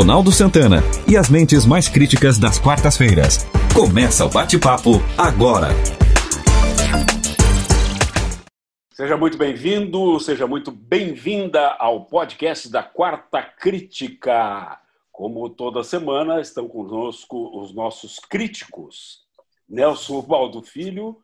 Ronaldo 0.00 0.32
Santana 0.32 0.78
e 1.06 1.14
as 1.14 1.28
mentes 1.28 1.66
mais 1.66 1.86
críticas 1.86 2.38
das 2.38 2.58
quartas-feiras. 2.58 3.44
Começa 3.74 4.24
o 4.24 4.30
bate-papo 4.30 4.92
agora. 5.18 5.68
Seja 8.94 9.18
muito 9.18 9.36
bem-vindo, 9.36 10.18
seja 10.18 10.46
muito 10.46 10.72
bem-vinda 10.72 11.76
ao 11.78 12.06
podcast 12.06 12.70
da 12.70 12.82
Quarta 12.82 13.42
Crítica. 13.42 14.80
Como 15.12 15.50
toda 15.50 15.84
semana, 15.84 16.40
estão 16.40 16.66
conosco 16.66 17.60
os 17.60 17.74
nossos 17.74 18.18
críticos, 18.18 19.18
Nelson 19.68 20.22
Baldo 20.22 20.62
Filho, 20.62 21.18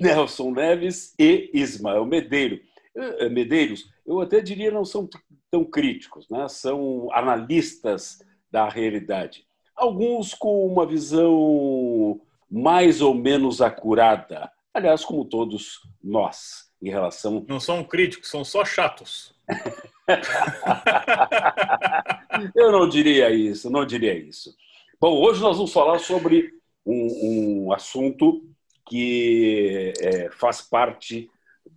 Nelson 0.00 0.50
Neves 0.50 1.12
e 1.18 1.50
Ismael 1.52 2.06
Medeiro. 2.06 2.58
Eh, 2.96 3.28
Medeiros, 3.28 3.84
eu 4.06 4.18
até 4.20 4.40
diria 4.40 4.70
não 4.70 4.84
são 4.84 5.06
tão 5.54 5.64
críticos, 5.64 6.28
né? 6.28 6.48
são 6.48 7.08
analistas 7.12 8.18
da 8.50 8.68
realidade. 8.68 9.46
Alguns 9.76 10.34
com 10.34 10.66
uma 10.66 10.84
visão 10.84 12.20
mais 12.50 13.00
ou 13.00 13.14
menos 13.14 13.62
acurada, 13.62 14.50
aliás, 14.72 15.04
como 15.04 15.24
todos 15.24 15.80
nós, 16.02 16.68
em 16.82 16.90
relação. 16.90 17.46
Não 17.48 17.60
são 17.60 17.84
críticos, 17.84 18.30
são 18.30 18.44
só 18.44 18.64
chatos. 18.64 19.32
eu 22.56 22.72
não 22.72 22.88
diria 22.88 23.30
isso, 23.30 23.70
não 23.70 23.86
diria 23.86 24.18
isso. 24.18 24.52
Bom, 25.00 25.22
hoje 25.22 25.40
nós 25.40 25.56
vamos 25.56 25.72
falar 25.72 26.00
sobre 26.00 26.50
um, 26.84 27.66
um 27.66 27.72
assunto 27.72 28.42
que 28.88 29.92
é, 30.00 30.30
faz 30.32 30.62
parte 30.62 31.30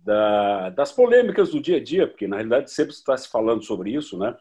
da, 0.08 0.70
das 0.70 0.90
polêmicas 0.90 1.50
do 1.50 1.60
dia 1.60 1.76
a 1.76 1.84
dia, 1.84 2.08
porque 2.08 2.26
na 2.26 2.36
realidade 2.36 2.70
sempre 2.70 2.94
está 2.94 3.14
se 3.14 3.28
falando 3.28 3.62
sobre 3.62 3.90
isso, 3.90 4.16
né? 4.16 4.34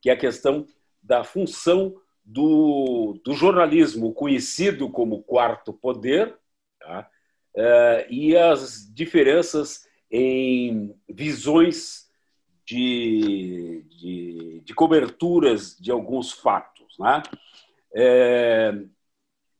que 0.00 0.10
é 0.10 0.14
a 0.14 0.18
questão 0.18 0.66
da 1.00 1.22
função 1.22 1.94
do, 2.24 3.20
do 3.24 3.32
jornalismo 3.32 4.12
conhecido 4.12 4.90
como 4.90 5.22
quarto 5.22 5.72
poder 5.72 6.36
tá? 6.80 7.08
é, 7.56 8.06
e 8.10 8.36
as 8.36 8.92
diferenças 8.92 9.86
em 10.10 10.92
visões 11.08 12.10
de, 12.66 13.86
de, 13.90 14.62
de 14.64 14.74
coberturas 14.74 15.78
de 15.78 15.92
alguns 15.92 16.32
fatos. 16.32 16.98
Né? 16.98 17.22
É, 17.94 18.72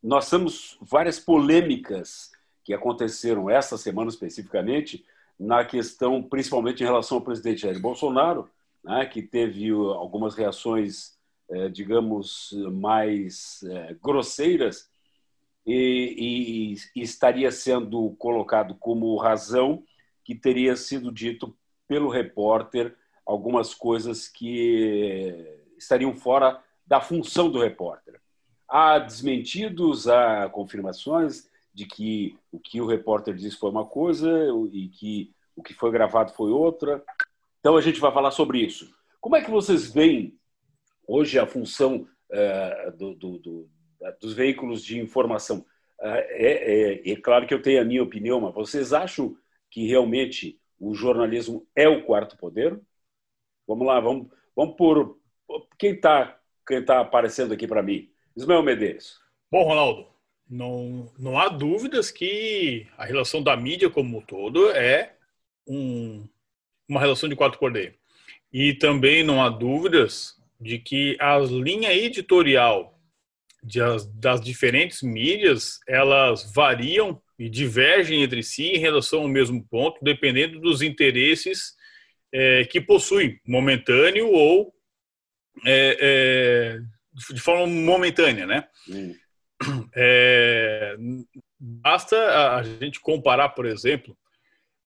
nós 0.02 0.28
temos 0.28 0.76
várias 0.80 1.20
polêmicas 1.20 2.32
que 2.64 2.74
aconteceram 2.74 3.48
essa 3.48 3.78
semana 3.78 4.10
especificamente 4.10 5.04
na 5.38 5.64
questão, 5.64 6.22
principalmente 6.22 6.82
em 6.82 6.86
relação 6.86 7.18
ao 7.18 7.24
presidente 7.24 7.62
Jair 7.62 7.80
Bolsonaro, 7.80 8.48
né, 8.84 9.06
que 9.06 9.22
teve 9.22 9.70
algumas 9.70 10.34
reações, 10.34 11.16
eh, 11.50 11.68
digamos, 11.68 12.52
mais 12.72 13.62
eh, 13.64 13.96
grosseiras 14.02 14.90
e, 15.66 16.74
e, 16.94 17.00
e, 17.00 17.02
estaria 17.02 17.50
sendo 17.50 18.10
colocado 18.18 18.74
como 18.74 19.16
razão 19.16 19.84
que 20.24 20.34
teria 20.34 20.74
sido 20.76 21.12
dito 21.12 21.56
pelo 21.86 22.08
repórter 22.08 22.96
algumas 23.24 23.72
coisas 23.72 24.26
que 24.28 25.60
estariam 25.76 26.14
fora 26.16 26.62
da 26.86 27.00
função 27.00 27.50
do 27.50 27.60
repórter. 27.60 28.20
Há 28.68 28.98
desmentidos, 28.98 30.08
há 30.08 30.48
confirmações, 30.48 31.48
de 31.72 31.86
que 31.86 32.36
o 32.50 32.58
que 32.58 32.80
o 32.80 32.86
repórter 32.86 33.34
disse 33.34 33.56
foi 33.56 33.70
uma 33.70 33.86
coisa 33.86 34.28
e 34.72 34.88
que 34.88 35.32
o 35.56 35.62
que 35.62 35.74
foi 35.74 35.90
gravado 35.90 36.32
foi 36.32 36.50
outra. 36.50 37.02
Então 37.60 37.76
a 37.76 37.80
gente 37.80 38.00
vai 38.00 38.12
falar 38.12 38.30
sobre 38.30 38.58
isso. 38.58 38.92
Como 39.20 39.36
é 39.36 39.42
que 39.42 39.50
vocês 39.50 39.92
veem 39.92 40.38
hoje 41.06 41.38
a 41.38 41.46
função 41.46 42.06
uh, 42.30 42.96
do, 42.96 43.14
do, 43.14 43.38
do, 43.38 43.70
dos 44.20 44.34
veículos 44.34 44.84
de 44.84 44.98
informação? 44.98 45.58
Uh, 46.00 46.22
é, 46.30 47.00
é, 47.04 47.10
é, 47.12 47.16
claro 47.16 47.46
que 47.46 47.54
eu 47.54 47.62
tenho 47.62 47.80
a 47.80 47.84
minha 47.84 48.02
opinião, 48.02 48.40
mas 48.40 48.54
vocês 48.54 48.92
acham 48.92 49.36
que 49.70 49.86
realmente 49.86 50.58
o 50.78 50.94
jornalismo 50.94 51.66
é 51.76 51.88
o 51.88 52.04
quarto 52.04 52.36
poder? 52.36 52.78
Vamos 53.66 53.86
lá, 53.86 54.00
vamos, 54.00 54.28
vamos 54.56 54.74
por 54.76 55.18
quem 55.78 55.92
está 55.92 56.38
quem 56.66 56.84
tá 56.84 57.00
aparecendo 57.00 57.52
aqui 57.52 57.66
para 57.66 57.82
mim. 57.82 58.10
Ismael 58.36 58.62
Medeiros. 58.62 59.20
Bom, 59.50 59.64
Ronaldo, 59.64 60.11
não, 60.48 61.12
não 61.18 61.38
há 61.38 61.48
dúvidas 61.48 62.10
que 62.10 62.86
a 62.96 63.04
relação 63.04 63.42
da 63.42 63.56
mídia 63.56 63.88
como 63.88 64.18
um 64.18 64.20
todo 64.20 64.70
é 64.70 65.14
um, 65.66 66.28
uma 66.88 67.00
relação 67.00 67.28
de 67.28 67.36
quatro 67.36 67.58
poder. 67.58 67.98
E 68.52 68.74
também 68.74 69.24
não 69.24 69.42
há 69.42 69.48
dúvidas 69.48 70.36
de 70.60 70.78
que 70.78 71.16
a 71.18 71.38
linha 71.38 71.92
editorial 71.92 73.00
de 73.62 73.80
as, 73.80 74.06
das 74.14 74.40
diferentes 74.40 75.02
mídias 75.02 75.78
elas 75.88 76.52
variam 76.52 77.20
e 77.38 77.48
divergem 77.48 78.22
entre 78.22 78.42
si 78.42 78.64
em 78.64 78.78
relação 78.78 79.22
ao 79.22 79.28
mesmo 79.28 79.64
ponto, 79.68 79.98
dependendo 80.02 80.60
dos 80.60 80.82
interesses 80.82 81.74
é, 82.32 82.64
que 82.64 82.80
possuem, 82.80 83.40
momentâneo 83.46 84.28
ou 84.30 84.74
é, 85.64 85.96
é, 86.00 86.80
de 87.32 87.40
forma 87.40 87.66
momentânea, 87.66 88.46
né? 88.46 88.66
Hum. 88.88 89.14
É, 89.94 90.96
basta 91.58 92.56
a 92.56 92.62
gente 92.62 93.00
comparar, 93.00 93.50
por 93.50 93.66
exemplo, 93.66 94.16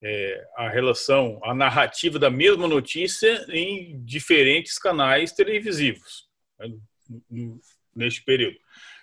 é, 0.03 0.47
a 0.57 0.69
relação, 0.69 1.41
a 1.43 1.55
narrativa 1.55 2.19
da 2.19 2.31
mesma 2.31 2.69
notícia 2.69 3.47
em 3.49 4.03
diferentes 4.05 4.79
canais 4.79 5.33
televisivos 5.33 6.29
né, 6.59 6.69
neste 7.95 8.23
período. 8.23 8.57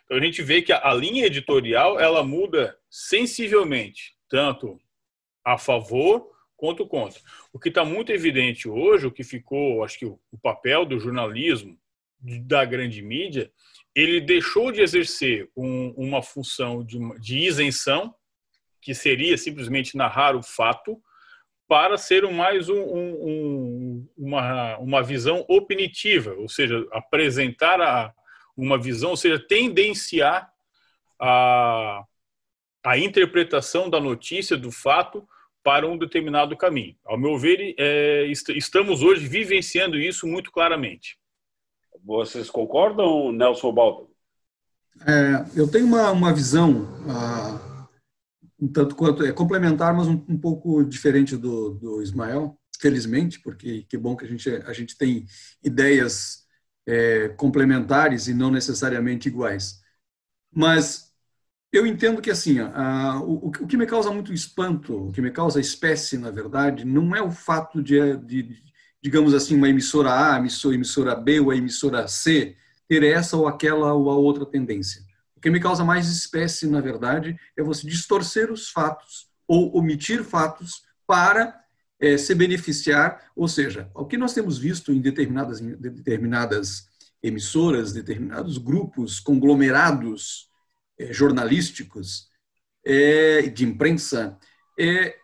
Então 0.05 0.17
a 0.17 0.21
gente 0.21 0.41
vê 0.41 0.61
que 0.61 0.71
a, 0.71 0.89
a 0.89 0.93
linha 0.93 1.25
editorial 1.25 1.99
ela 1.99 2.23
muda 2.23 2.77
sensivelmente, 2.89 4.15
tanto 4.29 4.79
a 5.43 5.57
favor 5.57 6.31
quanto 6.55 6.87
contra. 6.87 7.19
O 7.51 7.59
que 7.59 7.69
está 7.69 7.83
muito 7.83 8.11
evidente 8.11 8.69
hoje, 8.69 9.07
o 9.07 9.11
que 9.11 9.23
ficou, 9.23 9.83
acho 9.83 9.99
que 9.99 10.05
o, 10.05 10.19
o 10.31 10.37
papel 10.37 10.85
do 10.85 10.99
jornalismo 10.99 11.77
da 12.19 12.63
grande 12.63 13.01
mídia 13.01 13.51
ele 13.95 14.19
deixou 14.19 14.71
de 14.71 14.81
exercer 14.81 15.49
um, 15.55 15.93
uma 15.95 16.21
função 16.21 16.83
de, 16.83 16.97
de, 17.19 17.39
isenção, 17.39 18.13
que 18.81 18.93
seria 18.93 19.37
simplesmente 19.37 19.95
narrar 19.95 20.35
o 20.35 20.43
fato, 20.43 21.01
para 21.67 21.97
ser 21.97 22.29
mais 22.29 22.69
um, 22.69 22.81
um, 22.81 24.09
uma, 24.17 24.77
uma 24.77 25.01
visão 25.01 25.45
opinitiva, 25.47 26.33
ou 26.33 26.49
seja, 26.49 26.85
apresentar 26.91 27.81
a, 27.81 28.13
uma 28.55 28.77
visão, 28.77 29.11
ou 29.11 29.17
seja, 29.17 29.39
tendenciar 29.39 30.51
a, 31.19 32.03
a 32.83 32.97
interpretação 32.97 33.89
da 33.89 33.99
notícia, 33.99 34.57
do 34.57 34.71
fato, 34.71 35.27
para 35.63 35.87
um 35.87 35.97
determinado 35.97 36.57
caminho. 36.57 36.95
Ao 37.05 37.17
meu 37.17 37.37
ver, 37.37 37.73
é, 37.79 38.25
estamos 38.25 39.01
hoje 39.01 39.25
vivenciando 39.25 39.97
isso 39.97 40.27
muito 40.27 40.51
claramente. 40.51 41.17
Vocês 42.03 42.49
concordam, 42.49 43.31
Nelson 43.31 43.71
Baldo? 43.71 44.09
É, 45.07 45.45
eu 45.55 45.69
tenho 45.69 45.85
uma, 45.85 46.11
uma 46.11 46.33
visão, 46.33 46.87
ah, 47.09 47.87
um 48.59 48.67
tanto 48.67 48.95
quanto, 48.95 49.25
é 49.25 49.31
complementar, 49.31 49.93
mas 49.93 50.07
um, 50.07 50.23
um 50.27 50.37
pouco 50.37 50.83
diferente 50.83 51.37
do, 51.37 51.71
do 51.71 52.01
Ismael, 52.01 52.59
felizmente, 52.79 53.39
porque 53.39 53.83
que 53.83 53.97
bom 53.97 54.15
que 54.15 54.25
a 54.25 54.27
gente, 54.27 54.49
a 54.49 54.73
gente 54.73 54.97
tem 54.97 55.25
ideias 55.63 56.43
é, 56.85 57.29
complementares 57.29 58.27
e 58.27 58.33
não 58.33 58.51
necessariamente 58.51 59.29
iguais. 59.29 59.81
Mas 60.51 61.13
eu 61.71 61.87
entendo 61.87 62.21
que, 62.21 62.29
assim, 62.29 62.59
a, 62.59 63.19
o, 63.21 63.47
o 63.47 63.51
que 63.51 63.77
me 63.77 63.85
causa 63.85 64.11
muito 64.11 64.33
espanto, 64.33 65.07
o 65.07 65.11
que 65.11 65.21
me 65.21 65.31
causa 65.31 65.59
espécie, 65.59 66.17
na 66.17 66.29
verdade, 66.29 66.85
não 66.85 67.15
é 67.15 67.21
o 67.21 67.31
fato 67.31 67.81
de, 67.81 68.17
de 68.17 68.61
digamos 69.03 69.33
assim, 69.33 69.57
uma 69.57 69.67
emissora 69.67 70.33
A, 70.33 70.37
emissora, 70.37 70.75
emissora 70.75 71.13
B 71.13 71.41
ou 71.41 71.51
a 71.51 71.55
emissora 71.57 72.07
C 72.07 72.55
ter 72.87 73.03
essa 73.03 73.35
ou 73.35 73.47
aquela 73.47 73.93
ou 73.93 74.09
a 74.09 74.15
outra 74.15 74.45
tendência. 74.45 75.03
O 75.35 75.41
que 75.41 75.49
me 75.49 75.59
causa 75.59 75.83
mais 75.83 76.07
espécie, 76.07 76.65
na 76.67 76.79
verdade, 76.79 77.37
é 77.57 77.61
você 77.61 77.85
distorcer 77.85 78.49
os 78.49 78.69
fatos 78.69 79.27
ou 79.45 79.77
omitir 79.77 80.23
fatos 80.23 80.83
para 81.05 81.53
é, 81.99 82.17
se 82.17 82.33
beneficiar, 82.33 83.29
ou 83.35 83.47
seja, 83.47 83.91
o 83.93 84.05
que 84.05 84.17
nós 84.17 84.33
temos 84.33 84.57
visto 84.57 84.93
em 84.93 85.01
determinadas, 85.01 85.59
determinadas 85.59 86.87
emissoras, 87.21 87.91
determinados 87.91 88.57
grupos, 88.57 89.19
conglomerados 89.19 90.49
é, 90.97 91.11
jornalísticos, 91.11 92.29
é, 92.85 93.43
de 93.43 93.65
imprensa, 93.65 94.37
é 94.79 95.15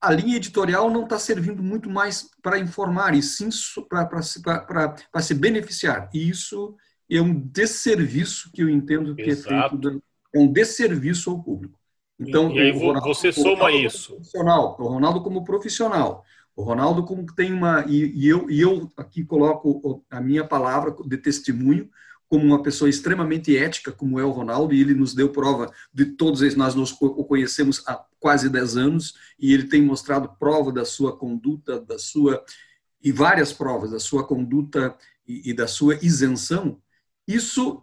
a 0.00 0.12
linha 0.12 0.36
editorial 0.36 0.90
não 0.90 1.04
está 1.04 1.18
servindo 1.18 1.62
muito 1.62 1.88
mais 1.88 2.28
para 2.42 2.58
informar, 2.58 3.14
e 3.14 3.22
sim 3.22 3.48
para 3.88 5.22
se 5.22 5.34
beneficiar. 5.34 6.08
E 6.12 6.28
isso 6.28 6.76
é 7.10 7.20
um 7.20 7.34
desserviço 7.34 8.50
que 8.52 8.62
eu 8.62 8.68
entendo 8.68 9.14
que 9.14 9.22
Exato. 9.22 9.54
é 9.54 9.68
feito, 9.68 10.02
é 10.34 10.38
um 10.38 10.52
desserviço 10.52 11.30
ao 11.30 11.42
público. 11.42 11.78
Então, 12.18 12.50
e 12.50 12.58
aí 12.58 12.70
Ronaldo, 12.70 13.08
você 13.08 13.32
soma 13.32 13.70
isso. 13.70 14.14
Profissional, 14.14 14.76
o 14.78 14.88
Ronaldo 14.88 15.22
como 15.22 15.44
profissional, 15.44 16.24
o 16.54 16.62
Ronaldo 16.62 17.04
como 17.04 17.26
tem 17.26 17.52
uma 17.52 17.84
e, 17.86 18.06
e, 18.14 18.26
eu 18.26 18.50
e 18.50 18.60
eu 18.60 18.90
aqui 18.96 19.24
coloco 19.24 20.04
a 20.10 20.20
minha 20.20 20.44
palavra 20.44 20.94
de 21.04 21.18
testemunho. 21.18 21.90
Como 22.28 22.44
uma 22.44 22.62
pessoa 22.62 22.88
extremamente 22.88 23.56
ética, 23.56 23.92
como 23.92 24.18
é 24.18 24.24
o 24.24 24.30
Ronaldo, 24.30 24.74
e 24.74 24.80
ele 24.80 24.94
nos 24.94 25.14
deu 25.14 25.28
prova 25.28 25.72
de 25.92 26.06
todos 26.06 26.42
eles, 26.42 26.56
nós 26.56 26.74
nos, 26.74 26.92
o 27.00 27.24
conhecemos 27.24 27.82
há 27.86 28.04
quase 28.18 28.48
10 28.48 28.76
anos, 28.76 29.14
e 29.38 29.52
ele 29.52 29.64
tem 29.64 29.82
mostrado 29.82 30.36
prova 30.38 30.72
da 30.72 30.84
sua 30.84 31.16
conduta, 31.16 31.80
da 31.80 31.98
sua, 31.98 32.44
e 33.02 33.12
várias 33.12 33.52
provas 33.52 33.92
da 33.92 34.00
sua 34.00 34.26
conduta 34.26 34.96
e, 35.26 35.50
e 35.50 35.54
da 35.54 35.68
sua 35.68 35.94
isenção, 36.02 36.80
isso 37.26 37.82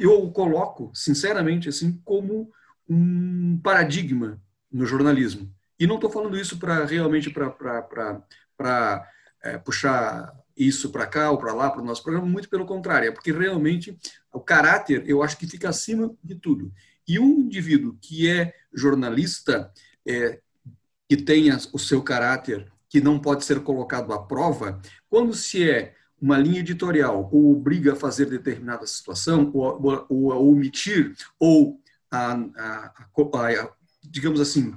eu 0.00 0.22
o 0.24 0.32
coloco, 0.32 0.90
sinceramente, 0.94 1.68
assim, 1.68 2.00
como 2.04 2.50
um 2.88 3.58
paradigma 3.62 4.40
no 4.72 4.86
jornalismo. 4.86 5.52
E 5.78 5.86
não 5.86 5.96
estou 5.96 6.10
falando 6.10 6.38
isso 6.38 6.58
para 6.58 6.84
realmente 6.84 7.30
para 7.30 9.06
é, 9.42 9.58
puxar 9.58 10.34
isso 10.58 10.90
para 10.90 11.06
cá 11.06 11.30
ou 11.30 11.38
para 11.38 11.54
lá 11.54 11.70
para 11.70 11.80
o 11.80 11.84
nosso 11.84 12.02
programa, 12.02 12.26
muito 12.26 12.48
pelo 12.48 12.66
contrário, 12.66 13.08
é 13.08 13.12
porque 13.12 13.32
realmente 13.32 13.96
o 14.32 14.40
caráter 14.40 15.04
eu 15.06 15.22
acho 15.22 15.38
que 15.38 15.46
fica 15.46 15.68
acima 15.68 16.14
de 16.22 16.34
tudo. 16.34 16.72
E 17.06 17.18
um 17.18 17.40
indivíduo 17.40 17.96
que 18.00 18.28
é 18.28 18.52
jornalista, 18.72 19.72
é, 20.06 20.40
que 21.08 21.16
tenha 21.16 21.56
o 21.72 21.78
seu 21.78 22.02
caráter, 22.02 22.70
que 22.88 23.00
não 23.00 23.18
pode 23.18 23.44
ser 23.44 23.60
colocado 23.60 24.12
à 24.12 24.22
prova, 24.22 24.80
quando 25.08 25.34
se 25.34 25.68
é 25.68 25.94
uma 26.20 26.36
linha 26.36 26.60
editorial 26.60 27.28
ou 27.32 27.52
obriga 27.52 27.92
a 27.92 27.96
fazer 27.96 28.26
determinada 28.26 28.86
situação, 28.86 29.50
ou, 29.54 30.06
ou, 30.08 30.32
a 30.32 30.38
omitir, 30.38 31.14
ou 31.38 31.80
a, 32.10 32.32
a, 32.32 32.92
a, 33.14 33.72
digamos 34.02 34.40
assim, 34.40 34.74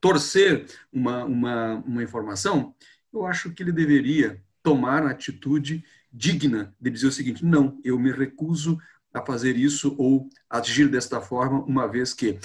torcer 0.00 0.66
uma, 0.92 1.24
uma, 1.24 1.74
uma 1.86 2.02
informação, 2.02 2.74
eu 3.12 3.24
acho 3.24 3.52
que 3.52 3.62
ele 3.62 3.72
deveria 3.72 4.42
tomar 4.66 5.04
a 5.04 5.10
atitude 5.10 5.84
digna 6.12 6.74
de 6.80 6.90
dizer 6.90 7.06
o 7.06 7.12
seguinte: 7.12 7.44
não, 7.44 7.80
eu 7.84 7.96
me 7.96 8.10
recuso 8.10 8.76
a 9.14 9.24
fazer 9.24 9.56
isso 9.56 9.94
ou 9.96 10.28
agir 10.50 10.88
desta 10.88 11.20
forma, 11.20 11.62
uma 11.64 11.86
vez 11.86 12.12
que, 12.12 12.36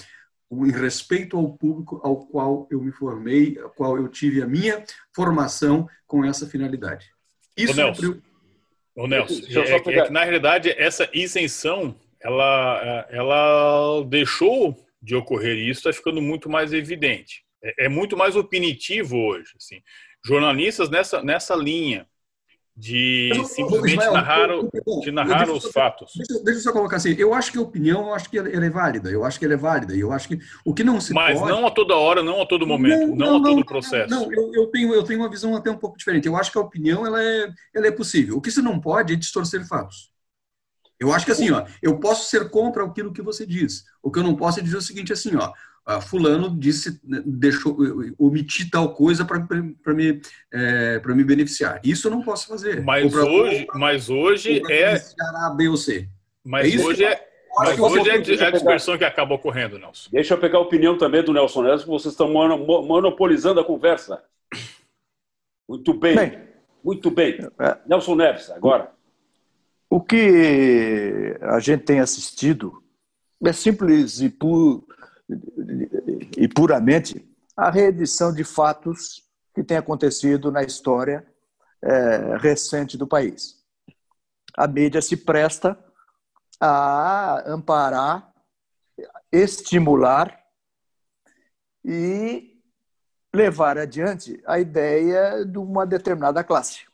em 0.52 0.72
respeito 0.72 1.36
ao 1.36 1.52
público 1.58 2.00
ao 2.04 2.28
qual 2.28 2.68
eu 2.70 2.80
me 2.80 2.92
formei, 2.92 3.58
ao 3.58 3.72
qual 3.72 3.98
eu 3.98 4.08
tive 4.08 4.40
a 4.40 4.46
minha 4.46 4.84
formação 5.16 5.90
com 6.06 6.24
essa 6.24 6.46
finalidade. 6.46 7.12
Isso 7.58 7.74
Ô, 7.74 7.76
Nelson, 7.76 8.22
Ô, 8.96 9.08
Nelson 9.08 9.42
é, 9.50 9.72
é, 9.72 9.76
é, 9.76 9.80
que 9.80 10.10
na 10.12 10.24
realidade 10.24 10.70
essa 10.78 11.10
isenção 11.12 11.96
ela, 12.22 13.08
ela 13.10 14.06
deixou 14.08 14.78
de 15.02 15.16
ocorrer 15.16 15.58
isso, 15.58 15.80
está 15.80 15.92
ficando 15.92 16.22
muito 16.22 16.48
mais 16.48 16.72
evidente. 16.72 17.44
É, 17.64 17.86
é 17.86 17.90
muito 17.90 18.16
mais 18.16 18.36
opinitivo 18.36 19.18
hoje. 19.18 19.54
Assim. 19.58 19.82
Jornalistas 20.24 20.88
nessa, 20.88 21.24
nessa 21.24 21.56
linha 21.56 22.08
de 22.82 23.30
simplesmente 23.46 23.92
Ismael, 23.92 24.14
narrar, 24.14 24.48
de 25.04 25.12
narrar 25.12 25.52
os 25.52 25.62
só, 25.62 25.72
fatos. 25.72 26.14
Deixa, 26.16 26.44
deixa, 26.44 26.60
eu 26.60 26.64
só 26.64 26.72
colocar 26.72 26.96
assim, 26.96 27.14
eu 27.16 27.32
acho 27.32 27.52
que 27.52 27.60
a 27.60 27.62
opinião, 27.62 28.08
eu 28.08 28.14
acho 28.16 28.28
que 28.28 28.40
ela 28.40 28.66
é 28.66 28.70
válida, 28.72 29.12
eu 29.12 29.24
acho 29.24 29.38
que 29.38 29.46
ela 29.46 29.54
é 29.54 29.58
válida, 29.58 29.96
eu 29.96 30.12
acho 30.12 30.28
que 30.28 30.40
o 30.66 30.74
que 30.74 30.84
não 30.84 31.00
se 31.00 31.14
Mas 31.14 31.40
pode... 31.40 31.52
não 31.52 31.68
a 31.68 31.70
toda 31.70 31.96
hora, 31.96 32.24
não 32.24 32.42
a 32.42 32.46
todo 32.48 32.66
momento, 32.66 33.10
não, 33.10 33.16
não, 33.16 33.16
não 33.16 33.38
a 33.38 33.44
todo 33.44 33.56
não, 33.58 33.64
processo. 33.64 34.10
Não, 34.10 34.34
eu, 34.34 34.52
eu, 34.56 34.66
tenho, 34.72 34.96
eu 34.96 35.04
tenho 35.04 35.20
uma 35.20 35.30
visão 35.30 35.56
até 35.56 35.70
um 35.70 35.78
pouco 35.78 35.96
diferente, 35.96 36.28
eu 36.28 36.36
acho 36.36 36.52
que 36.52 36.58
a 36.58 36.62
opinião 36.62 37.06
ela 37.06 37.24
é, 37.24 37.54
ela 37.76 37.86
é 37.86 37.92
possível, 37.92 38.38
o 38.38 38.42
que 38.42 38.50
você 38.50 38.64
não 38.64 38.80
pode 38.80 39.14
é 39.14 39.16
distorcer 39.16 39.64
fatos. 39.68 40.10
Eu 41.00 41.14
acho 41.14 41.26
que 41.26 41.32
assim, 41.32 41.52
ó, 41.52 41.66
eu 41.84 42.00
posso 42.00 42.32
ser 42.32 42.50
contra 42.50 42.84
aquilo 42.84 43.14
que 43.14 43.22
você 43.22 43.46
diz, 43.46 43.84
o 44.02 44.10
que 44.10 44.18
eu 44.18 44.24
não 44.24 44.36
posso 44.36 44.60
é 44.60 44.64
dizer 44.64 44.78
o 44.78 44.82
seguinte 44.82 45.14
assim, 45.14 45.36
ó, 45.36 45.54
ah, 45.86 46.00
fulano 46.00 46.56
disse, 46.58 47.00
né, 47.04 47.22
deixou, 47.26 47.78
omitir 48.18 48.70
tal 48.70 48.94
coisa 48.94 49.26
para 49.26 49.94
me, 49.94 50.22
é, 50.52 51.00
para 51.00 51.16
me 51.16 51.24
beneficiar. 51.24 51.80
Isso 51.84 52.08
eu 52.08 52.12
não 52.12 52.22
posso 52.22 52.48
fazer. 52.48 52.84
Mas 52.84 53.12
pra, 53.12 53.24
hoje, 53.24 53.66
pra, 53.66 53.80
mas 53.80 54.10
hoje 54.10 54.62
é 54.70 54.96
A, 55.36 55.50
B 55.50 55.68
ou 55.68 55.78
C. 55.78 56.08
Mas 56.44 56.74
é 56.74 56.84
hoje 56.84 57.06
é 57.06 57.28
mas 57.54 57.78
hoje 57.78 58.10
é, 58.10 58.14
é 58.14 58.46
a 58.46 58.52
dispersão 58.52 58.98
que 58.98 59.04
acaba 59.04 59.36
ocorrendo, 59.36 59.78
Nelson. 59.78 60.10
Deixa 60.10 60.36
eu 60.36 60.38
pegar 60.38 60.58
a 60.58 60.62
opinião 60.62 60.98
também 60.98 61.22
do 61.22 61.34
Nelson 61.34 61.64
Neves, 61.64 61.84
que 61.84 61.90
vocês 61.90 62.14
estão 62.14 62.32
monopolizando 62.32 63.60
a 63.60 63.66
conversa. 63.66 64.24
Muito 65.68 65.94
bem. 65.94 66.16
bem 66.16 66.52
muito 66.84 67.12
bem. 67.12 67.38
É, 67.60 67.78
Nelson 67.88 68.16
Neves, 68.16 68.50
agora. 68.50 68.92
O 69.90 70.02
que 70.02 71.38
a 71.42 71.60
gente 71.60 71.84
tem 71.84 72.00
assistido 72.00 72.82
é 73.44 73.54
simples 73.54 74.22
e 74.22 74.30
puro 74.30 74.86
e 76.38 76.48
puramente 76.48 77.28
a 77.56 77.70
reedição 77.70 78.34
de 78.34 78.44
fatos 78.44 79.24
que 79.54 79.64
tem 79.64 79.78
acontecido 79.78 80.52
na 80.52 80.64
história 80.64 81.26
é, 81.82 82.38
recente 82.38 82.98
do 82.98 83.08
país. 83.08 83.60
A 84.56 84.68
mídia 84.68 85.02
se 85.02 85.18
presta 85.18 85.78
a 86.60 87.44
amparar, 87.52 88.32
estimular 89.32 90.40
e 91.84 92.62
levar 93.34 93.78
adiante 93.78 94.42
a 94.46 94.60
ideia 94.60 95.46
de 95.46 95.58
uma 95.58 95.86
determinada 95.86 96.44
classe. 96.44 96.86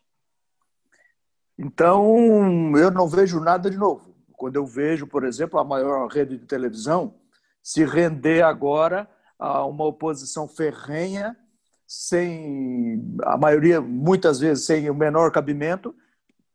Então, 1.58 2.78
eu 2.78 2.92
não 2.92 3.08
vejo 3.08 3.40
nada 3.40 3.70
de 3.70 3.78
novo. 3.78 4.16
Quando 4.34 4.56
eu 4.56 4.66
vejo, 4.66 5.08
por 5.08 5.24
exemplo, 5.24 5.60
a 5.60 5.64
maior 5.64 6.08
rede 6.08 6.38
de 6.38 6.46
televisão 6.46 7.16
se 7.68 7.84
render 7.84 8.44
agora 8.44 9.10
a 9.38 9.66
uma 9.66 9.84
oposição 9.84 10.48
ferrenha, 10.48 11.36
sem 11.86 13.14
a 13.24 13.36
maioria, 13.38 13.82
muitas 13.82 14.40
vezes, 14.40 14.66
sem 14.66 14.90
o 14.90 14.96
menor 14.96 15.34
cabimento, 15.34 15.94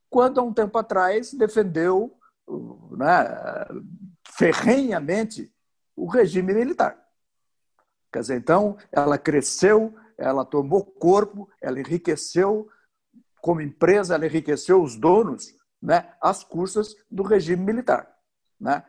quando 0.08 0.40
há 0.40 0.42
um 0.42 0.54
tempo 0.54 0.78
atrás 0.78 1.34
defendeu 1.34 2.18
né, 2.96 3.28
ferrenhamente 4.26 5.52
o 5.94 6.06
regime 6.06 6.54
militar. 6.54 6.98
Quer 8.10 8.20
dizer, 8.20 8.38
então, 8.38 8.78
ela 8.90 9.18
cresceu, 9.18 9.94
ela 10.16 10.46
tomou 10.46 10.82
corpo, 10.82 11.46
ela 11.60 11.78
enriqueceu 11.78 12.66
como 13.42 13.60
empresa, 13.60 14.14
ela 14.14 14.24
enriqueceu 14.24 14.82
os 14.82 14.96
donos 14.96 15.52
né, 15.80 16.10
às 16.22 16.42
custas 16.42 16.96
do 17.10 17.22
regime 17.22 17.62
militar. 17.62 18.10
Né? 18.58 18.82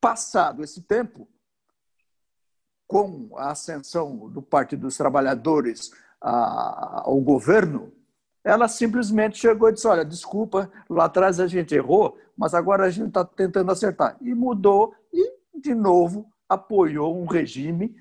Passado 0.00 0.62
esse 0.62 0.82
tempo, 0.82 1.28
com 2.86 3.30
a 3.36 3.50
ascensão 3.50 4.28
do 4.30 4.40
Partido 4.40 4.82
dos 4.82 4.96
Trabalhadores 4.96 5.90
ao 6.20 7.20
governo, 7.20 7.92
ela 8.42 8.66
simplesmente 8.68 9.38
chegou 9.38 9.68
e 9.68 9.72
disse: 9.72 9.86
Olha, 9.86 10.04
desculpa, 10.04 10.70
lá 10.88 11.04
atrás 11.04 11.38
a 11.38 11.46
gente 11.46 11.74
errou, 11.74 12.18
mas 12.36 12.54
agora 12.54 12.86
a 12.86 12.90
gente 12.90 13.08
está 13.08 13.24
tentando 13.24 13.70
acertar. 13.70 14.16
E 14.20 14.34
mudou 14.34 14.94
e, 15.12 15.32
de 15.54 15.74
novo, 15.74 16.30
apoiou 16.48 17.20
um 17.20 17.26
regime 17.26 17.94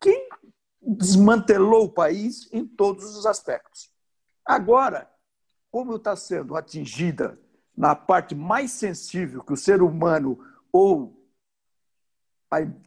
que 0.00 0.28
desmantelou 0.80 1.84
o 1.84 1.92
país 1.92 2.48
em 2.52 2.66
todos 2.66 3.16
os 3.16 3.26
aspectos. 3.26 3.90
Agora, 4.44 5.10
como 5.70 5.96
está 5.96 6.16
sendo 6.16 6.56
atingida 6.56 7.38
na 7.76 7.94
parte 7.94 8.34
mais 8.34 8.72
sensível 8.72 9.42
que 9.42 9.52
o 9.52 9.56
ser 9.56 9.82
humano 9.82 10.38
ou 10.72 11.19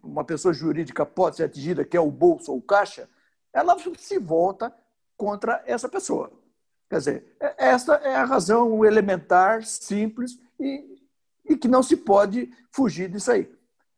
uma 0.04 0.24
pessoa 0.24 0.54
jurídica 0.54 1.06
pode 1.06 1.38
ser 1.38 1.44
atingida, 1.44 1.86
que 1.86 1.96
é 1.96 2.00
o 2.00 2.12
bolso 2.12 2.52
ou 2.52 2.58
o 2.58 2.62
caixa, 2.62 3.08
ela 3.54 3.78
se 3.98 4.20
volta 4.20 4.74
contra 5.16 5.64
essa 5.66 5.88
pessoa. 5.88 6.32
Quer 6.90 6.98
dizer, 6.98 7.36
é, 7.40 7.70
essa 7.70 7.96
é 7.96 8.16
a 8.16 8.26
razão 8.26 8.84
elementar, 8.84 9.64
simples 9.64 10.38
e, 10.60 11.00
e 11.46 11.56
que 11.56 11.68
não 11.68 11.82
se 11.82 11.96
pode 11.96 12.52
fugir 12.72 13.10
disso 13.10 13.32
aí. 13.32 13.50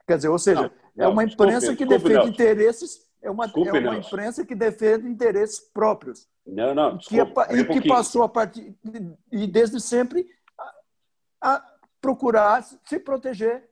Quer 0.07 0.17
dizer, 0.17 0.29
ou 0.29 0.37
seja, 0.37 0.71
não, 0.95 1.05
é 1.05 1.07
uma 1.07 1.23
imprensa 1.23 1.73
desculpe, 1.73 1.77
que 1.77 1.85
defende 1.85 2.13
desculpe, 2.13 2.29
interesses, 2.29 3.07
é 3.21 3.29
uma, 3.29 3.45
desculpe, 3.45 3.77
é 3.77 3.79
uma 3.79 3.97
imprensa 3.97 4.45
que 4.45 4.55
defende 4.55 5.07
interesses 5.07 5.59
próprios. 5.59 6.27
Não, 6.45 6.75
não, 6.75 6.97
desculpa, 6.97 7.47
que, 7.47 7.55
e 7.55 7.65
que 7.65 7.87
passou 7.87 8.21
a 8.21 8.29
partir 8.29 8.75
e 9.31 9.47
desde 9.47 9.81
sempre 9.81 10.29
a, 11.41 11.55
a 11.55 11.75
procurar 11.99 12.63
se 12.63 12.99
proteger 12.99 13.67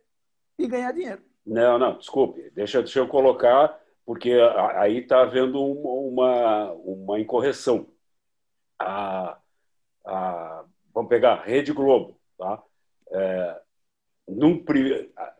e 0.57 0.67
ganhar 0.67 0.91
dinheiro. 0.91 1.21
Não, 1.45 1.77
não, 1.77 1.97
desculpe, 1.97 2.49
deixa, 2.51 2.81
deixa 2.81 2.99
eu 2.99 3.07
colocar, 3.07 3.77
porque 4.05 4.31
aí 4.75 4.99
está 4.99 5.21
havendo 5.21 5.61
uma, 5.63 6.71
uma 6.73 7.19
incorreção. 7.19 7.87
A, 8.79 9.37
a, 10.05 10.65
vamos 10.93 11.09
pegar 11.09 11.33
a 11.33 11.43
Rede 11.43 11.73
Globo. 11.73 12.17
Tá? 12.37 12.63
É, 13.11 13.61
num, 14.27 14.63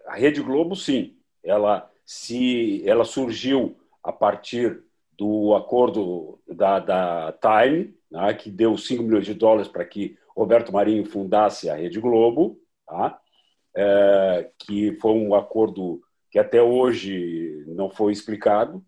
a 0.07 0.15
Rede 0.15 0.41
Globo, 0.41 0.75
sim, 0.75 1.17
ela, 1.43 1.89
se, 2.05 2.87
ela 2.87 3.05
surgiu 3.05 3.77
a 4.03 4.11
partir 4.11 4.83
do 5.17 5.55
acordo 5.55 6.39
da, 6.47 6.79
da 6.79 7.33
Time, 7.33 7.95
né, 8.11 8.33
que 8.33 8.49
deu 8.49 8.77
5 8.77 9.03
milhões 9.03 9.25
de 9.25 9.33
dólares 9.33 9.67
para 9.67 9.85
que 9.85 10.17
Roberto 10.35 10.71
Marinho 10.71 11.05
fundasse 11.05 11.69
a 11.69 11.75
Rede 11.75 11.99
Globo. 11.99 12.59
Tá? 12.85 13.19
É, 13.75 14.49
que 14.59 14.97
foi 14.99 15.11
um 15.11 15.33
acordo 15.33 16.01
que 16.29 16.39
até 16.39 16.61
hoje 16.61 17.63
não 17.67 17.89
foi 17.89 18.11
explicado. 18.11 18.83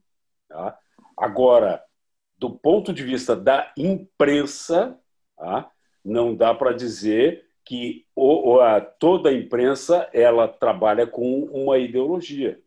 Tá? 0.47 0.77
Agora, 1.17 1.83
do 2.37 2.49
ponto 2.49 2.93
de 2.93 3.03
vista 3.03 3.35
da 3.35 3.71
imprensa, 3.77 4.99
tá? 5.37 5.71
não 6.03 6.35
dá 6.35 6.53
para 6.53 6.73
dizer 6.73 7.45
que 7.63 8.05
o, 8.15 8.59
a, 8.59 8.79
toda 8.79 9.29
a 9.29 9.33
imprensa 9.33 10.07
ela 10.13 10.47
trabalha 10.47 11.07
com 11.07 11.43
uma 11.45 11.77
ideologia. 11.77 12.59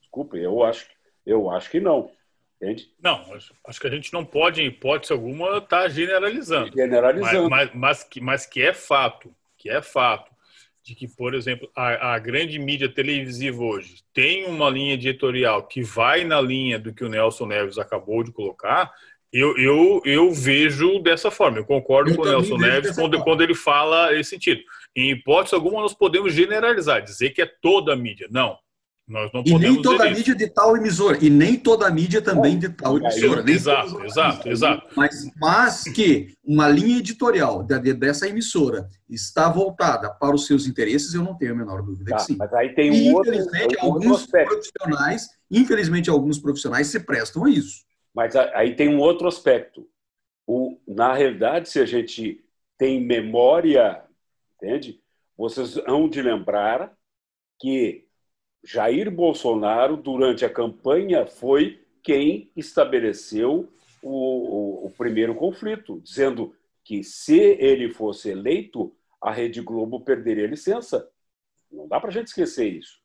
Desculpe, 0.00 0.38
eu 0.38 0.62
acho, 0.62 0.88
eu 1.24 1.50
acho 1.50 1.70
que 1.70 1.80
não. 1.80 2.10
Entende? 2.56 2.90
Não, 3.02 3.22
acho 3.66 3.80
que 3.80 3.86
a 3.86 3.90
gente 3.90 4.12
não 4.12 4.24
pode, 4.24 4.62
em 4.62 4.66
hipótese 4.66 5.12
alguma, 5.12 5.58
estar 5.58 5.82
tá 5.82 5.88
generalizando. 5.88 6.72
Generalizando. 6.72 7.50
Mas, 7.50 7.68
mas, 7.68 7.74
mas, 7.74 8.04
que, 8.04 8.20
mas 8.20 8.46
que 8.46 8.62
é 8.62 8.72
fato, 8.72 9.34
que 9.58 9.68
é 9.68 9.82
fato, 9.82 10.32
de 10.86 10.94
que, 10.94 11.08
por 11.08 11.34
exemplo, 11.34 11.68
a, 11.74 12.14
a, 12.14 12.18
grande 12.20 12.60
mídia 12.60 12.88
televisiva 12.88 13.60
hoje 13.60 14.04
tem 14.14 14.46
uma 14.46 14.70
linha 14.70 14.94
editorial 14.94 15.66
que 15.66 15.82
vai 15.82 16.22
na 16.22 16.40
linha 16.40 16.78
do 16.78 16.94
que 16.94 17.04
o 17.04 17.08
Nelson 17.08 17.46
Neves 17.46 17.76
acabou 17.76 18.22
de 18.22 18.30
colocar, 18.30 18.92
eu, 19.32 19.58
eu, 19.58 20.00
eu 20.04 20.30
vejo 20.32 21.00
dessa 21.00 21.28
forma. 21.28 21.58
Eu 21.58 21.64
concordo 21.64 22.12
eu 22.12 22.16
com 22.16 22.22
o 22.22 22.24
Nelson 22.24 22.56
Neves 22.56 22.94
quando, 22.94 23.20
quando 23.24 23.42
ele 23.42 23.54
fala 23.54 24.14
esse 24.14 24.30
sentido. 24.30 24.62
Em 24.94 25.10
hipótese 25.10 25.56
alguma, 25.56 25.80
nós 25.80 25.92
podemos 25.92 26.32
generalizar, 26.32 27.02
dizer 27.02 27.30
que 27.30 27.42
é 27.42 27.46
toda 27.46 27.92
a 27.92 27.96
mídia. 27.96 28.28
Não. 28.30 28.56
Nós 29.08 29.30
não 29.32 29.44
e 29.46 29.56
nem 29.56 29.80
toda 29.80 30.04
a 30.04 30.10
mídia 30.10 30.34
de 30.34 30.48
tal 30.48 30.76
emissora. 30.76 31.24
E 31.24 31.30
nem 31.30 31.56
toda 31.56 31.86
a 31.86 31.90
mídia 31.90 32.20
também 32.20 32.58
de 32.58 32.68
tal 32.70 32.98
emissora. 32.98 33.40
Nem 33.40 33.54
exato, 33.54 34.04
exato, 34.04 34.48
exato. 34.48 34.88
Mas, 34.96 35.30
mas 35.36 35.84
que 35.84 36.34
uma 36.44 36.68
linha 36.68 36.98
editorial 36.98 37.62
dessa 37.62 38.28
emissora 38.28 38.88
está 39.08 39.48
voltada 39.48 40.10
para 40.10 40.34
os 40.34 40.46
seus 40.46 40.66
interesses, 40.66 41.14
eu 41.14 41.22
não 41.22 41.36
tenho 41.36 41.52
a 41.52 41.56
menor 41.56 41.82
dúvida 41.82 42.10
tá, 42.10 42.16
que 42.16 42.22
sim. 42.24 42.36
Mas 42.36 42.52
aí 42.52 42.74
tem 42.74 42.90
um 42.90 42.94
e, 42.94 43.08
infelizmente, 43.08 43.76
outro, 43.76 43.80
alguns 43.80 44.22
outro 44.22 44.44
profissionais, 44.44 45.28
infelizmente, 45.48 46.10
alguns 46.10 46.38
profissionais 46.40 46.88
se 46.88 46.98
prestam 46.98 47.44
a 47.44 47.50
isso. 47.50 47.84
Mas 48.12 48.34
aí 48.34 48.74
tem 48.74 48.88
um 48.88 48.98
outro 48.98 49.28
aspecto. 49.28 49.86
O, 50.44 50.80
na 50.86 51.14
realidade, 51.14 51.68
se 51.68 51.78
a 51.78 51.86
gente 51.86 52.44
tem 52.76 53.00
memória, 53.00 54.02
entende? 54.56 55.00
Vocês 55.38 55.76
hão 55.86 56.08
de 56.08 56.20
lembrar 56.20 56.92
que 57.60 58.05
Jair 58.66 59.10
Bolsonaro, 59.10 59.96
durante 59.96 60.44
a 60.44 60.50
campanha, 60.50 61.24
foi 61.24 61.80
quem 62.02 62.50
estabeleceu 62.56 63.72
o, 64.02 64.10
o, 64.10 64.86
o, 64.86 64.90
primeiro 64.90 65.36
conflito, 65.36 66.00
dizendo 66.02 66.52
que 66.84 67.04
se 67.04 67.38
ele 67.38 67.88
fosse 67.88 68.30
eleito, 68.30 68.92
a 69.22 69.30
Rede 69.30 69.60
Globo 69.60 70.00
perderia 70.00 70.44
a 70.44 70.50
licença. 70.50 71.08
Não 71.70 71.86
dá 71.86 72.00
para 72.00 72.10
a 72.10 72.12
gente 72.12 72.26
esquecer 72.26 72.66
isso. 72.66 72.98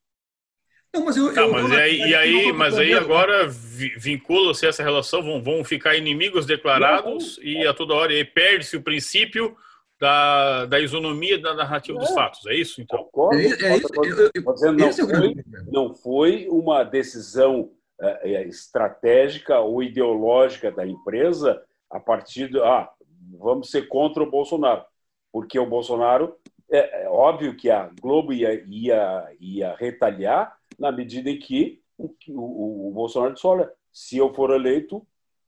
Não, 0.93 1.05
mas 1.05 1.15
eu, 1.15 1.33
tá, 1.33 1.41
eu, 1.41 1.51
mas 1.51 1.71
eu, 1.71 1.77
aí, 1.77 1.97
e 1.99 2.15
aí, 2.15 2.53
mas 2.53 2.77
aí 2.77 2.93
agora 2.93 3.47
vincula-se 3.47 4.65
essa 4.65 4.83
relação, 4.83 5.21
vão, 5.21 5.41
vão 5.41 5.63
ficar 5.63 5.95
inimigos 5.95 6.45
declarados 6.45 7.37
não, 7.37 7.43
não, 7.43 7.51
e 7.51 7.67
a 7.67 7.73
toda 7.73 7.93
hora 7.93 8.13
perde-se 8.25 8.75
o 8.75 8.81
princípio 8.81 9.55
da, 10.01 10.65
da 10.65 10.79
isonomia 10.79 11.39
da 11.39 11.53
narrativa 11.53 11.99
é. 11.99 12.01
dos 12.01 12.11
fatos. 12.11 12.43
É 12.47 12.55
isso, 12.55 12.81
então? 12.81 13.03
Concordo, 13.03 13.39
é, 13.39 13.45
é 13.45 13.77
isso, 13.77 14.65
eu, 14.65 14.73
não, 14.73 14.91
foi, 14.91 15.35
não 15.71 15.93
foi 15.93 16.47
uma 16.49 16.83
decisão 16.83 17.71
é, 18.01 18.33
é, 18.33 18.47
estratégica 18.47 19.59
ou 19.59 19.83
ideológica 19.83 20.71
da 20.71 20.87
empresa 20.87 21.63
a 21.87 21.99
partir 21.99 22.49
de, 22.49 22.59
ah, 22.59 22.89
vamos 23.37 23.69
ser 23.69 23.87
contra 23.87 24.23
o 24.23 24.29
Bolsonaro. 24.29 24.83
Porque 25.31 25.59
o 25.59 25.69
Bolsonaro, 25.69 26.35
é, 26.71 27.03
é 27.03 27.07
óbvio 27.07 27.55
que 27.55 27.69
a 27.69 27.91
Globo 28.01 28.33
ia, 28.33 28.63
ia, 28.67 29.31
ia 29.39 29.75
retalhar 29.75 30.57
na 30.79 30.91
medida 30.91 31.29
em 31.29 31.37
que 31.37 31.79
o, 31.95 32.11
o, 32.29 32.87
o 32.89 32.91
Bolsonaro 32.91 33.35
disse, 33.35 33.45
olha, 33.45 33.71
se 33.93 34.17
eu 34.17 34.33
for 34.33 34.49
eleito, 34.49 35.05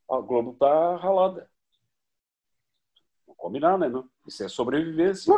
a 0.07 0.19
Globo 0.19 0.51
está 0.51 0.95
ralada. 0.97 1.49
Combinar, 3.43 3.77
né? 3.77 3.89
Não? 3.89 4.07
Isso 4.25 4.41
é 4.41 4.47
sobrevivência. 4.47 5.37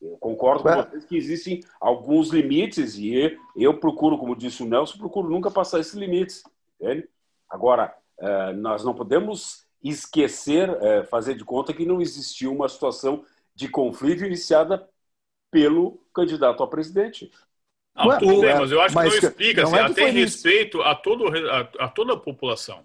Eu 0.00 0.16
concordo 0.18 0.62
com 0.62 0.70
vocês 0.70 1.04
que 1.04 1.16
existem 1.16 1.64
alguns 1.80 2.28
limites 2.28 2.96
e 2.96 3.36
eu 3.56 3.76
procuro, 3.80 4.16
como 4.16 4.36
disse 4.36 4.62
o 4.62 4.66
Nelson, 4.66 4.98
procuro 4.98 5.28
nunca 5.28 5.50
passar 5.50 5.80
esses 5.80 5.94
limites. 5.94 6.44
Entende? 6.80 7.08
Agora, 7.50 7.92
eh, 8.20 8.52
nós 8.52 8.84
não 8.84 8.94
podemos 8.94 9.66
esquecer, 9.82 10.70
eh, 10.80 11.02
fazer 11.06 11.34
de 11.34 11.44
conta 11.44 11.74
que 11.74 11.84
não 11.84 12.00
existiu 12.00 12.52
uma 12.52 12.68
situação 12.68 13.24
de 13.52 13.68
conflito 13.68 14.24
iniciada 14.24 14.88
pelo 15.50 16.00
candidato 16.14 16.62
a 16.62 16.68
presidente. 16.68 17.32
Não, 17.96 18.16
tudo 18.16 18.42
bem, 18.42 18.54
mas 18.54 18.70
eu 18.70 18.80
acho 18.80 18.94
mas 18.94 19.12
que 19.12 19.22
não 19.22 19.28
explica, 19.28 19.62
não 19.62 19.68
assim, 19.70 19.78
é 19.78 19.82
até 19.82 20.10
respeito 20.10 20.80
a, 20.82 20.94
todo, 20.94 21.26
a, 21.26 21.60
a 21.80 21.88
toda 21.88 22.12
a 22.12 22.16
população. 22.16 22.84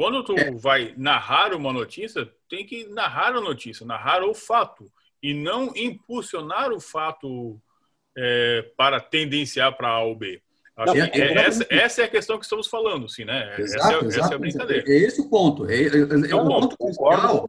Quando 0.00 0.24
tu 0.24 0.32
é. 0.32 0.50
vai 0.52 0.94
narrar 0.96 1.52
uma 1.52 1.74
notícia, 1.74 2.26
tem 2.48 2.64
que 2.64 2.88
narrar 2.88 3.36
a 3.36 3.40
notícia, 3.42 3.84
narrar 3.84 4.24
o 4.24 4.32
fato 4.32 4.90
e 5.22 5.34
não 5.34 5.76
impulsionar 5.76 6.72
o 6.72 6.80
fato 6.80 7.60
é, 8.16 8.62
para 8.78 8.98
tendenciar 8.98 9.76
para 9.76 9.88
A 9.88 10.00
ou 10.02 10.16
B. 10.16 10.40
Não, 10.86 10.94
é, 10.94 11.10
é, 11.12 11.34
essa, 11.46 11.66
essa, 11.68 12.02
é 12.02 12.04
a 12.04 12.08
questão 12.08 12.38
que 12.38 12.44
estamos 12.44 12.66
falando, 12.66 13.08
sim, 13.08 13.24
né? 13.24 13.54
Exato, 13.58 14.06
essa, 14.06 14.18
é, 14.18 14.20
essa, 14.20 14.32
é 14.32 14.34
a 14.34 14.38
brincadeira. 14.38 14.84
É 14.86 14.96
esse 14.96 15.20
o 15.20 15.28
ponto. 15.28 15.68
É, 15.68 15.82
é, 15.82 16.30
é 16.30 16.34
o, 16.34 16.46
ponto 16.46 16.76
crucial, 16.76 17.46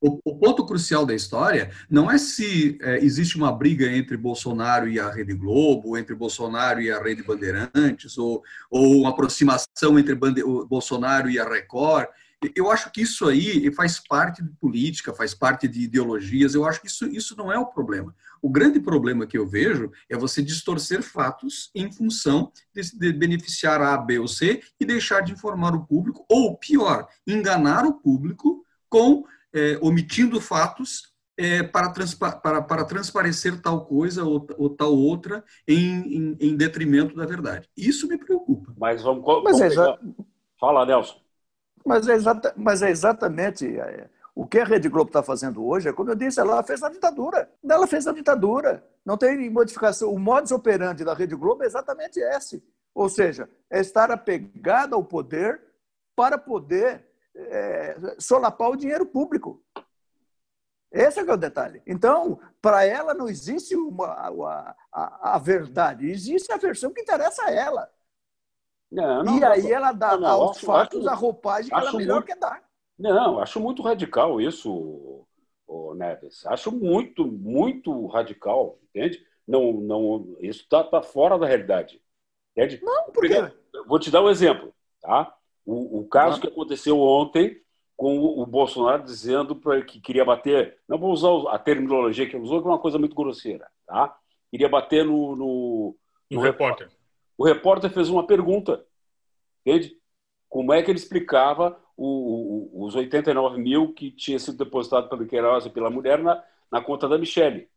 o, 0.00 0.20
o, 0.24 0.38
ponto 0.38 0.66
crucial 0.66 1.06
da 1.06 1.14
história 1.14 1.70
não 1.88 2.10
é 2.10 2.18
se 2.18 2.78
existe 3.00 3.36
uma 3.36 3.52
briga 3.52 3.86
entre 3.86 4.16
Bolsonaro 4.16 4.88
e 4.88 5.00
a 5.00 5.10
Rede 5.10 5.34
Globo, 5.34 5.96
entre 5.96 6.14
Bolsonaro 6.14 6.80
e 6.80 6.90
a 6.90 7.02
Rede 7.02 7.22
Bandeirantes, 7.22 8.18
ou, 8.18 8.42
ou 8.70 9.00
uma 9.00 9.10
aproximação 9.10 9.98
entre 9.98 10.14
Bande 10.14 10.42
Bolsonaro 10.42 11.30
e 11.30 11.38
a 11.38 11.48
Record. 11.48 12.06
Eu 12.54 12.70
acho 12.70 12.90
que 12.92 13.00
isso 13.00 13.26
aí 13.26 13.72
faz 13.72 13.98
parte 13.98 14.42
de 14.42 14.50
política, 14.60 15.14
faz 15.14 15.34
parte 15.34 15.66
de 15.66 15.80
ideologias. 15.80 16.54
Eu 16.54 16.64
acho 16.64 16.80
que 16.80 16.86
isso, 16.86 17.06
isso 17.06 17.36
não 17.36 17.52
é 17.52 17.58
o 17.58 17.66
problema. 17.66 18.14
O 18.42 18.50
grande 18.50 18.78
problema 18.78 19.26
que 19.26 19.36
eu 19.36 19.46
vejo 19.46 19.90
é 20.08 20.16
você 20.16 20.42
distorcer 20.42 21.02
fatos 21.02 21.70
em 21.74 21.90
função 21.90 22.52
de, 22.74 22.98
de 22.98 23.12
beneficiar 23.12 23.80
A, 23.80 23.96
B 23.96 24.18
ou 24.18 24.28
C 24.28 24.60
e 24.78 24.84
deixar 24.84 25.20
de 25.20 25.32
informar 25.32 25.74
o 25.74 25.84
público, 25.84 26.24
ou 26.28 26.56
pior, 26.56 27.08
enganar 27.26 27.84
o 27.84 27.94
público 27.94 28.64
com 28.88 29.24
é, 29.54 29.78
omitindo 29.80 30.40
fatos 30.40 31.14
é, 31.36 31.62
para, 31.62 31.90
transpa 31.90 32.32
para, 32.32 32.62
para 32.62 32.84
transparecer 32.84 33.60
tal 33.60 33.84
coisa 33.84 34.24
ou, 34.24 34.46
ou 34.56 34.70
tal 34.70 34.94
outra 34.94 35.44
em, 35.68 36.16
em, 36.16 36.36
em, 36.40 36.56
detrimento 36.56 37.14
da 37.14 37.26
verdade. 37.26 37.68
Isso 37.76 38.08
me 38.08 38.16
preocupa. 38.16 38.72
Mas 38.78 39.02
vamos. 39.02 39.24
Mas 39.44 39.60
é 39.60 39.70
já... 39.70 39.98
Fala, 40.58 40.86
Nelson. 40.86 41.25
Mas 41.86 42.08
é, 42.08 42.14
exata, 42.14 42.52
mas 42.56 42.82
é 42.82 42.90
exatamente 42.90 43.78
é, 43.78 44.08
o 44.34 44.44
que 44.44 44.58
a 44.58 44.64
Rede 44.64 44.88
Globo 44.88 45.08
está 45.08 45.22
fazendo 45.22 45.64
hoje 45.64 45.88
é, 45.88 45.92
como 45.92 46.10
eu 46.10 46.16
disse, 46.16 46.40
ela 46.40 46.62
fez 46.62 46.82
a 46.82 46.90
ditadura. 46.90 47.48
Ela 47.66 47.86
fez 47.86 48.08
a 48.08 48.12
ditadura. 48.12 48.84
Não 49.04 49.16
tem 49.16 49.48
modificação. 49.48 50.12
O 50.12 50.18
modus 50.18 50.50
operandi 50.50 51.04
da 51.04 51.14
Rede 51.14 51.36
Globo 51.36 51.62
é 51.62 51.66
exatamente 51.66 52.18
esse. 52.18 52.62
Ou 52.92 53.08
seja, 53.08 53.48
é 53.70 53.80
estar 53.80 54.10
apegada 54.10 54.96
ao 54.96 55.04
poder 55.04 55.60
para 56.16 56.36
poder 56.36 57.06
é, 57.36 57.96
solapar 58.18 58.70
o 58.70 58.76
dinheiro 58.76 59.06
público. 59.06 59.62
Esse 60.90 61.20
é, 61.20 61.22
é 61.22 61.32
o 61.32 61.36
detalhe. 61.36 61.82
Então, 61.86 62.40
para 62.60 62.84
ela 62.84 63.14
não 63.14 63.28
existe 63.28 63.76
uma, 63.76 64.30
uma 64.30 64.76
a, 64.90 65.34
a, 65.34 65.38
verdade, 65.38 66.10
existe 66.10 66.50
a 66.50 66.56
versão 66.56 66.92
que 66.92 67.02
interessa 67.02 67.44
a 67.44 67.50
ela. 67.52 67.90
Não, 68.90 69.24
não, 69.24 69.38
e 69.38 69.44
aí 69.44 69.72
ela 69.72 69.92
dá 69.92 70.12
aos 70.28 70.60
fatos 70.60 71.00
acho, 71.00 71.10
a 71.10 71.14
roupagem 71.14 71.70
que 71.70 71.76
ela 71.76 71.92
melhor 71.92 72.14
muito, 72.14 72.26
quer 72.26 72.38
dar. 72.38 72.62
Não, 72.98 73.38
acho 73.40 73.60
muito 73.60 73.82
radical 73.82 74.40
isso, 74.40 75.26
o 75.66 75.94
Neves. 75.94 76.46
Acho 76.46 76.70
muito, 76.70 77.26
muito 77.26 78.06
radical, 78.06 78.78
entende? 78.88 79.24
Não, 79.46 79.72
não, 79.72 80.36
isso 80.40 80.62
está 80.62 80.82
tá 80.84 81.02
fora 81.02 81.38
da 81.38 81.46
realidade. 81.46 82.00
Entende? 82.56 82.80
Não, 82.82 83.10
por 83.10 83.26
quê? 83.26 83.52
Vou 83.86 83.98
te 83.98 84.10
dar 84.10 84.22
um 84.22 84.30
exemplo, 84.30 84.72
tá? 85.00 85.34
O, 85.64 86.00
o 86.00 86.08
caso 86.08 86.40
que 86.40 86.46
aconteceu 86.46 86.98
ontem 87.00 87.60
com 87.96 88.18
o, 88.18 88.42
o 88.42 88.46
Bolsonaro 88.46 89.02
dizendo 89.02 89.56
para 89.56 89.82
que 89.82 90.00
queria 90.00 90.24
bater, 90.24 90.78
não 90.88 90.98
vou 90.98 91.10
usar 91.10 91.54
a 91.54 91.58
terminologia 91.58 92.28
que 92.28 92.36
ele 92.36 92.44
usou, 92.44 92.60
que 92.60 92.68
é 92.68 92.70
uma 92.70 92.78
coisa 92.78 92.98
muito 92.98 93.16
grosseira, 93.16 93.66
tá? 93.86 94.16
Queria 94.50 94.68
bater 94.68 95.04
no, 95.04 95.34
no, 95.34 95.96
no, 96.30 96.36
no 96.36 96.40
repórter. 96.40 96.88
O 97.36 97.44
repórter 97.44 97.90
fez 97.90 98.08
uma 98.08 98.26
pergunta, 98.26 98.84
entende? 99.64 99.96
Como 100.48 100.72
é 100.72 100.82
que 100.82 100.90
ele 100.90 100.98
explicava 100.98 101.78
o, 101.96 102.70
o, 102.82 102.84
os 102.84 102.94
89 102.94 103.58
mil 103.58 103.92
que 103.94 104.10
tinha 104.10 104.38
sido 104.38 104.58
depositado 104.58 105.08
pelo 105.08 105.26
Queiroz 105.26 105.64
e 105.64 105.70
pela 105.70 105.90
mulher 105.90 106.22
na, 106.22 106.42
na 106.70 106.82
conta 106.82 107.08
da 107.08 107.16
Michelle. 107.16 107.68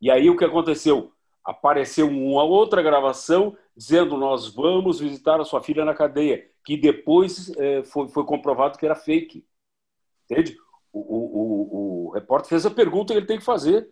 E 0.00 0.10
aí 0.10 0.30
o 0.30 0.36
que 0.36 0.44
aconteceu? 0.44 1.12
Apareceu 1.44 2.08
uma 2.08 2.42
outra 2.42 2.82
gravação 2.82 3.56
dizendo 3.76 4.16
nós 4.16 4.48
vamos 4.48 5.00
visitar 5.00 5.40
a 5.40 5.44
sua 5.44 5.62
filha 5.62 5.84
na 5.84 5.94
cadeia, 5.94 6.46
que 6.64 6.76
depois 6.76 7.50
é, 7.56 7.82
foi, 7.82 8.08
foi 8.08 8.24
comprovado 8.24 8.78
que 8.78 8.86
era 8.86 8.94
fake. 8.94 9.44
Entende? 10.24 10.56
O, 10.92 11.00
o, 11.00 12.08
o, 12.08 12.10
repórter 12.12 12.48
fez 12.48 12.66
a 12.66 12.70
pergunta 12.70 13.12
que 13.12 13.18
ele 13.18 13.26
tem 13.26 13.38
que 13.38 13.44
fazer. 13.44 13.90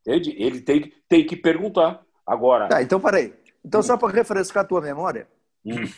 Entende? 0.00 0.34
Ele 0.38 0.60
tem, 0.60 0.92
tem 1.08 1.26
que 1.26 1.36
perguntar. 1.36 2.04
Agora. 2.26 2.68
Tá, 2.68 2.82
então 2.82 2.98
parei. 3.00 3.34
Então, 3.64 3.82
só 3.82 3.96
para 3.96 4.12
refrescar 4.12 4.64
a 4.64 4.66
tua 4.66 4.80
memória, 4.80 5.26
hum. 5.64 5.90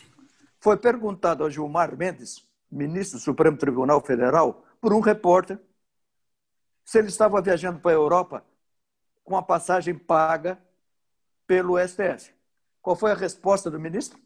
foi 0.61 0.77
perguntado 0.77 1.45
a 1.45 1.51
Gilmar 1.51 1.97
Mendes 1.97 2.47
ministro 2.71 3.19
do 3.19 3.23
Supremo 3.23 3.57
Tribunal 3.57 4.01
Federal, 4.01 4.65
por 4.81 4.93
um 4.93 5.01
repórter. 5.01 5.59
se 6.85 6.99
ele 6.99 7.09
estava 7.09 7.41
viajando 7.41 7.81
para 7.81 7.91
a 7.91 7.95
Europa 7.95 8.45
com 9.25 9.37
a 9.37 9.43
passagem 9.43 9.95
paga 9.95 10.59
pelo 11.47 11.79
STF. 11.79 12.33
Qual 12.81 12.95
foi 12.95 13.11
a 13.11 13.15
resposta 13.15 13.71
do 13.71 13.81
ministro? 13.81 14.19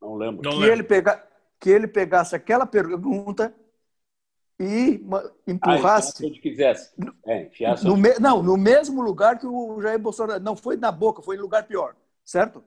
Não 0.00 0.14
lembro. 0.14 0.42
Não 0.42 0.52
que, 0.52 0.56
lembro. 0.58 0.72
Ele 0.72 0.82
pega, 0.82 1.28
que 1.60 1.68
ele 1.68 1.86
pegasse 1.86 2.34
aquela 2.34 2.64
pergunta 2.64 3.54
e 4.58 5.04
empurrasse. 5.46 6.24
Ah, 6.24 6.26
então, 6.26 6.34
se 6.34 6.40
quisesse. 6.40 6.94
É, 7.26 7.50
no 7.84 7.96
me- 7.96 8.18
não, 8.18 8.42
no 8.42 8.56
mesmo 8.56 9.02
lugar 9.02 9.38
que 9.38 9.46
o 9.46 9.80
Jair 9.82 9.98
Bolsonaro. 9.98 10.42
Não 10.42 10.56
foi 10.56 10.76
na 10.76 10.90
boca, 10.90 11.20
foi 11.20 11.36
em 11.36 11.40
lugar 11.40 11.66
pior, 11.66 11.94
certo? 12.28 12.62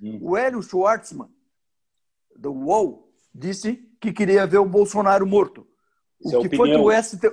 Hum. 0.00 0.18
O 0.20 0.36
Hélio 0.36 0.62
Schwartzman, 0.62 1.30
do 2.36 2.52
UOL, 2.52 3.10
disse 3.34 3.76
que 3.98 4.12
queria 4.12 4.46
ver 4.46 4.58
o 4.58 4.66
Bolsonaro 4.66 5.26
morto. 5.26 5.66
O 6.20 6.28
Isso 6.28 6.36
é 6.36 6.48
que 6.48 6.56
foi 6.56 6.70
que 6.70 6.76
o 6.76 7.02
ST... 7.02 7.26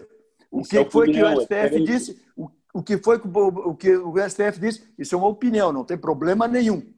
O 0.49 0.61
Isso 0.61 0.69
que 0.69 0.77
é 0.77 0.89
foi 0.89 1.11
que 1.11 1.21
o 1.21 1.41
STF 1.41 1.83
disse? 1.83 2.25
O, 2.37 2.49
o 2.75 2.83
que 2.83 2.97
foi 2.97 3.19
que 3.19 3.27
o, 3.27 3.29
Bo- 3.29 3.69
o 3.71 3.75
que 3.75 3.97
o 3.97 4.13
STF 4.29 4.59
disse? 4.59 4.93
Isso 4.97 5.13
é 5.13 5.17
uma 5.17 5.27
opinião, 5.27 5.73
não 5.73 5.83
tem 5.83 5.97
problema 5.97 6.47
nenhum, 6.47 6.93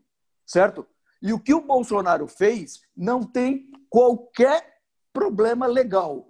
certo? 0.46 0.86
E 1.22 1.34
o 1.34 1.39
que 1.39 1.54
o 1.54 1.62
Bolsonaro 1.62 2.27
fez 2.27 2.82
não 2.96 3.24
tem 3.24 3.72
qualquer 3.89 4.82
problema 5.12 5.65
legal 5.65 6.30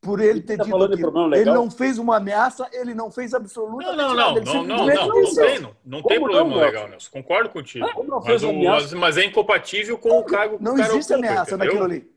por 0.00 0.20
ele 0.20 0.40
ter 0.40 0.56
tá 0.56 0.64
dito 0.64 0.76
aquilo. 0.76 0.98
problema 0.98 1.36
Ele 1.36 1.50
não 1.50 1.70
fez 1.70 1.98
uma 1.98 2.16
ameaça, 2.16 2.66
ele 2.72 2.94
não 2.94 3.10
fez 3.10 3.34
absolutamente 3.34 3.86
Não, 3.86 3.96
não, 3.96 4.14
nada. 4.14 4.30
não, 4.30 4.36
ele 4.36 4.44
não, 4.46 4.64
não, 4.64 4.86
não, 4.86 5.06
não 5.22 5.34
tem, 5.34 5.58
não, 5.60 5.76
não 5.84 6.02
tem 6.02 6.20
problema 6.20 6.48
não, 6.48 6.56
legal, 6.58 6.88
Nelson. 6.88 7.10
Concordo 7.10 7.50
contigo. 7.50 7.86
Não 7.86 8.20
mas, 8.24 8.42
o- 8.42 8.52
mas- 8.52 8.92
mas 8.94 9.16
é 9.18 9.24
incompatível 9.24 9.98
com 9.98 10.18
o 10.18 10.24
cargo 10.24 10.56
que 10.58 10.64
Não 10.64 10.78
existe 10.78 11.12
ocupa, 11.12 11.28
ameaça 11.28 11.54
entendeu? 11.54 11.66
naquilo 11.66 11.84
ali. 11.84 12.10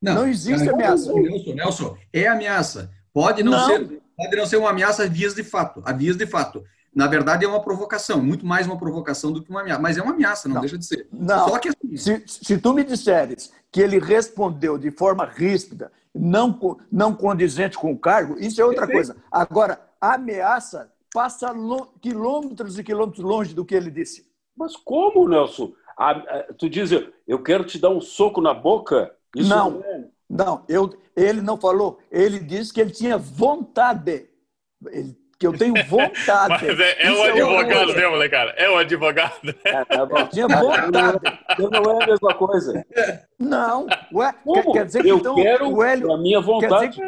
Não 0.00 0.28
existe 0.28 0.64
Cara, 0.64 0.76
ameaça. 0.76 1.12
Nelson, 1.12 1.54
Nelson, 1.54 1.96
é 2.12 2.26
ameaça. 2.28 2.90
Pode 3.12 3.42
não, 3.42 3.52
Não. 3.52 3.66
ser, 3.66 4.00
pode 4.16 4.36
não 4.36 4.46
ser 4.46 4.56
uma 4.58 4.70
ameaça 4.70 5.02
a 5.04 5.06
vias 5.08 5.34
de 5.34 5.42
fato, 5.42 5.82
a 5.84 5.92
vias 5.92 6.16
de 6.16 6.26
fato. 6.26 6.62
Na 6.94 7.06
verdade, 7.08 7.44
é 7.44 7.48
uma 7.48 7.60
provocação, 7.62 8.20
muito 8.22 8.46
mais 8.46 8.66
uma 8.66 8.78
provocação 8.78 9.32
do 9.32 9.42
que 9.42 9.50
uma 9.50 9.60
ameaça. 9.60 9.80
Mas 9.80 9.98
é 9.98 10.02
uma 10.02 10.12
ameaça, 10.12 10.48
não, 10.48 10.54
Não. 10.54 10.60
deixa 10.62 10.78
de 10.78 10.86
ser. 10.86 11.08
Não. 11.12 11.48
Só 11.48 11.58
que 11.58 11.68
assim, 11.68 11.96
Se, 11.96 12.22
se 12.26 12.58
tu 12.58 12.72
me 12.72 12.84
disseres 12.84 13.52
que 13.72 13.80
ele 13.80 13.98
respondeu 13.98 14.78
de 14.78 14.90
forma 14.90 15.24
ríspida, 15.24 15.90
não, 16.18 16.78
não 16.90 17.14
condizente 17.14 17.78
com 17.78 17.92
o 17.92 17.98
cargo, 17.98 18.38
isso 18.38 18.60
é 18.60 18.64
outra 18.64 18.86
coisa. 18.86 19.16
Agora, 19.30 19.80
a 20.00 20.14
ameaça 20.14 20.92
passa 21.12 21.54
quilômetros 22.00 22.78
e 22.78 22.84
quilômetros 22.84 23.24
longe 23.24 23.54
do 23.54 23.64
que 23.64 23.74
ele 23.74 23.90
disse. 23.90 24.26
Mas 24.56 24.76
como, 24.76 25.28
Nelson? 25.28 25.72
Ah, 25.96 26.10
ah, 26.10 26.54
tu 26.56 26.68
diz, 26.68 26.90
eu 27.26 27.42
quero 27.42 27.64
te 27.64 27.78
dar 27.78 27.90
um 27.90 28.00
soco 28.00 28.40
na 28.40 28.52
boca? 28.52 29.14
Isso 29.34 29.48
Não. 29.48 29.80
é- 29.82 30.08
Não, 30.28 30.64
eu, 30.68 30.90
ele 31.16 31.40
não 31.40 31.56
falou. 31.56 31.98
Ele 32.10 32.38
disse 32.38 32.72
que 32.72 32.80
ele 32.80 32.90
tinha 32.90 33.16
vontade. 33.16 34.28
Ele- 34.86 35.16
que 35.38 35.46
eu 35.46 35.56
tenho 35.56 35.74
vontade. 35.86 36.66
Mas 36.66 36.80
é, 36.80 37.06
é 37.06 37.10
o 37.12 37.16
outra 37.16 37.32
advogado, 37.32 37.94
coisa. 37.94 38.18
né, 38.18 38.28
cara? 38.28 38.50
É 38.56 38.68
o 38.70 38.76
advogado. 38.76 39.54
é, 39.64 39.70
é. 39.70 39.84
Eu 40.00 40.28
tinha 40.28 40.48
vontade. 40.48 41.18
Então 41.52 41.70
não 41.70 42.00
é 42.00 42.02
a 42.02 42.06
mesma 42.06 42.34
coisa. 42.34 42.86
Não. 43.38 43.86
Ué, 44.12 44.32
quer, 44.32 44.38
Como? 44.44 44.72
quer 44.72 44.84
dizer 44.86 45.02
que 45.02 45.08
eu 45.08 45.18
então 45.18 45.34
quero 45.36 45.68
o 45.70 45.82
Hélio. 45.82 46.12
a 46.12 46.18
minha 46.18 46.40
Quer 46.40 46.44
vontade. 46.46 46.88
dizer 46.90 47.02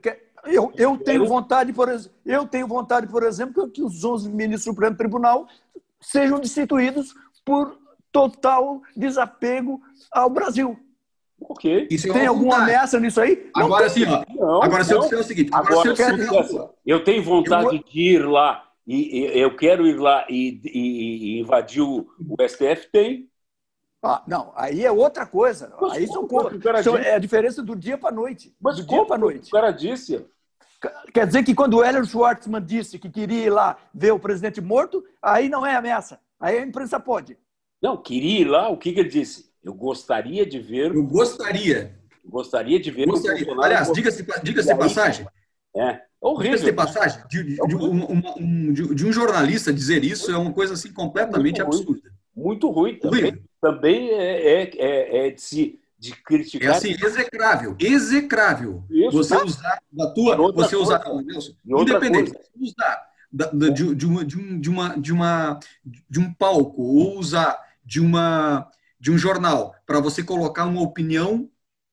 que- 0.00 0.28
eu, 0.46 0.72
eu 0.76 0.96
tenho 0.98 1.26
vontade, 1.26 1.72
por 1.72 1.88
exemplo, 1.88 2.16
eu 2.26 2.46
tenho 2.46 2.66
vontade, 2.66 3.06
por 3.06 3.22
exemplo, 3.22 3.68
que 3.70 3.82
os 3.82 4.04
11 4.04 4.28
ministros 4.30 4.64
do 4.64 4.70
Supremo 4.70 4.96
Tribunal 4.96 5.46
sejam 6.00 6.38
destituídos 6.40 7.14
por 7.44 7.76
total 8.10 8.80
desapego 8.96 9.80
ao 10.10 10.30
Brasil. 10.30 10.78
Ok. 11.40 11.70
é 11.82 11.86
Tem 11.86 12.10
uma 12.10 12.28
alguma 12.28 12.44
vontade. 12.56 12.62
ameaça 12.70 13.00
nisso 13.00 13.20
aí? 13.20 13.50
Agora 13.54 13.88
sim, 13.88 14.04
ó. 14.04 14.24
Não, 14.34 14.62
Agora, 14.62 14.84
se 14.84 14.92
eu 14.92 15.00
disser 15.00 15.18
o 15.18 15.22
seguinte, 15.22 15.50
agora, 15.52 15.70
Agora, 15.72 15.82
se 15.82 15.88
eu 15.88 15.96
se 15.96 16.16
disser 16.16 16.34
eu 16.34 16.42
dissesse, 16.42 16.68
eu 16.86 17.04
tenho 17.04 17.22
vontade 17.22 17.64
Eu 17.64 17.70
vou- 17.70 17.78
de 17.78 18.00
ir 18.00 18.26
lá 18.26 18.68
e, 18.86 19.20
e- 19.20 19.40
eu 19.40 19.54
quero 19.56 19.86
ir 19.86 19.98
lá 19.98 20.26
e, 20.28 20.60
e- 20.64 21.36
e 21.36 21.40
invadir 21.40 21.82
o, 21.82 22.06
o 22.28 22.42
STF, 22.42 22.88
tem. 22.90 23.28
Ah, 24.02 24.22
não, 24.26 24.52
aí 24.56 24.84
é 24.84 24.90
outra 24.92 25.26
coisa. 25.26 25.72
Mas 25.80 25.92
aí 25.92 26.06
são 26.06 26.26
são-? 26.82 26.96
É 26.96 27.14
a 27.14 27.18
diferença 27.18 27.62
do 27.62 27.74
dia 27.74 27.98
para 27.98 28.10
a 28.10 28.12
noite. 28.12 28.54
Mas 28.60 28.76
do 28.76 28.84
dia 28.86 29.04
para 29.04 29.16
a 29.16 29.18
noite. 29.18 29.48
o 29.48 29.50
cara 29.52 29.70
disse? 29.70 30.24
Quer 31.12 31.26
dizer 31.26 31.42
que 31.42 31.54
quando 31.54 31.74
o 31.78 31.84
Hélio 31.84 32.04
Schwartzman 32.04 32.62
disse 32.64 32.98
que 32.98 33.10
queria 33.10 33.46
ir 33.46 33.50
lá 33.50 33.76
ver 33.92 34.12
o 34.12 34.18
presidente 34.20 34.60
morto, 34.60 35.04
aí 35.20 35.48
não 35.48 35.66
é 35.66 35.74
ameaça. 35.74 36.20
Aí 36.38 36.56
a 36.58 36.62
imprensa 36.64 37.00
pode. 37.00 37.36
Não, 37.82 37.96
queria 37.96 38.40
ir 38.40 38.44
lá, 38.44 38.68
o 38.68 38.76
que, 38.76 38.92
que 38.92 39.00
ele 39.00 39.08
disse? 39.08 39.47
Eu 39.62 39.74
gostaria 39.74 40.46
de 40.46 40.58
ver, 40.58 40.94
Eu 40.94 41.04
gostaria. 41.04 41.94
gostaria 42.24 42.78
de 42.80 42.90
ver 42.90 43.06
gostaria. 43.06 43.46
Aliás, 43.62 43.92
diga-se 43.92 44.24
diga 44.42 44.62
de 44.62 44.74
passagem, 44.76 45.26
É, 45.76 45.80
é 45.82 45.92
diga-se 45.92 46.04
horrível. 46.22 46.64
de 46.64 46.72
passagem, 46.72 47.22
de, 47.28 47.42
de 47.56 47.76
um, 47.76 48.12
um- 48.38 48.72
de- 48.72 48.94
de 48.94 49.06
um 49.06 49.12
jornalista 49.12 49.72
dizer 49.72 50.04
isso 50.04 50.30
é 50.30 50.36
uma 50.38 50.52
coisa 50.52 50.74
assim 50.74 50.92
completamente 50.92 51.60
Muito 51.62 51.70
ruim. 51.70 51.78
absurda. 51.80 52.10
Muito 52.36 52.70
ruim 52.70 52.98
também. 52.98 53.22
Horrível. 53.24 53.42
Também 53.60 54.10
é, 54.10 54.62
é, 54.62 54.70
é, 54.78 55.26
é 55.26 55.30
de 55.30 55.40
se 55.40 55.80
de 55.98 56.12
É 56.12 56.16
criticar. 56.24 56.76
assim, 56.76 56.92
execrável, 56.92 57.74
execrável. 57.80 58.84
Isso. 58.88 59.10
Você 59.16 59.36
usar 59.36 59.80
da 59.92 60.06
tua, 60.14 60.36
você 60.52 60.76
usar, 60.76 61.00
coisa. 61.00 61.22
Nelson, 61.24 61.52
E 61.66 61.74
outra 61.74 61.96
independente, 61.96 62.30
coisa. 62.32 62.48
você 62.56 62.64
usar 62.70 63.02
da- 63.32 63.50
da- 63.50 63.68
de, 63.68 63.94
de 63.96 64.06
uma, 64.06 64.24
de, 64.24 64.38
um, 64.38 64.60
de, 64.60 64.70
uma, 64.70 64.88
de, 64.96 65.12
uma, 65.12 65.58
de 65.84 66.20
um 66.20 66.32
palco 66.32 66.80
ou 66.82 67.18
usar 67.18 67.58
de, 67.84 67.98
uma, 68.00 68.70
de 69.00 69.10
um 69.10 69.18
jornal 69.18 69.74
para 69.86 70.00
você 70.00 70.22
colocar 70.22 70.64
uma 70.64 70.82
opinião, 70.82 71.50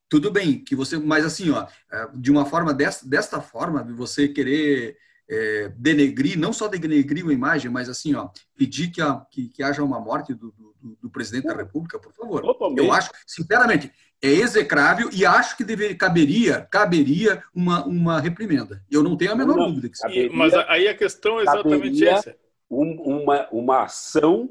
tudo 0.10 0.32
bem, 0.32 0.64
que 0.64 0.76
você, 0.76 0.98
mas 0.98 1.26
assim, 1.26 1.50
ó, 1.52 1.68
é, 1.92 2.10
de 2.16 2.32
uma 2.32 2.46
forma 2.46 2.74
desta, 2.74 3.08
desta 3.08 3.42
forma, 3.42 3.84
de 3.84 3.94
você 3.94 4.28
querer 4.28 4.98
é, 5.28 5.70
denegrir, 5.76 6.38
não 6.38 6.54
só 6.54 6.68
denegrir 6.68 7.24
uma 7.24 7.34
imagem, 7.34 7.70
mas 7.72 7.90
assim, 7.90 8.14
ó, 8.14 8.30
pedir 8.56 8.90
que, 8.90 9.02
a, 9.02 9.26
que, 9.32 9.50
que 9.50 9.64
haja 9.64 9.84
uma 9.84 10.00
morte 10.00 10.34
do, 10.34 10.52
do, 10.52 10.98
do 11.02 11.10
presidente 11.10 11.48
da 11.48 11.56
República, 11.56 12.00
por 12.00 12.14
favor. 12.14 12.42
Totalmente. 12.42 12.80
Eu 12.80 12.92
acho, 12.94 13.10
sinceramente, 13.26 13.92
é 14.22 14.30
execrável 14.30 15.10
e 15.12 15.26
acho 15.26 15.58
que 15.58 15.64
deveria, 15.64 15.96
caberia, 15.96 16.62
caberia 16.72 17.44
uma, 17.54 17.86
uma 17.86 18.20
reprimenda. 18.20 18.84
Eu 18.90 19.04
não 19.04 19.18
tenho 19.18 19.32
a 19.32 19.36
menor 19.36 19.58
Não, 19.58 19.68
dúvida 19.70 19.90
que 19.90 19.98
caberia. 20.00 20.32
Mas 20.32 20.54
aí 20.54 20.88
a 20.88 20.96
questão 20.96 21.40
é 21.40 21.44
exatamente 21.44 22.06
essa. 22.08 22.36
Um- 22.70 23.24
uma, 23.24 23.48
uma 23.52 23.84
ação 23.84 24.50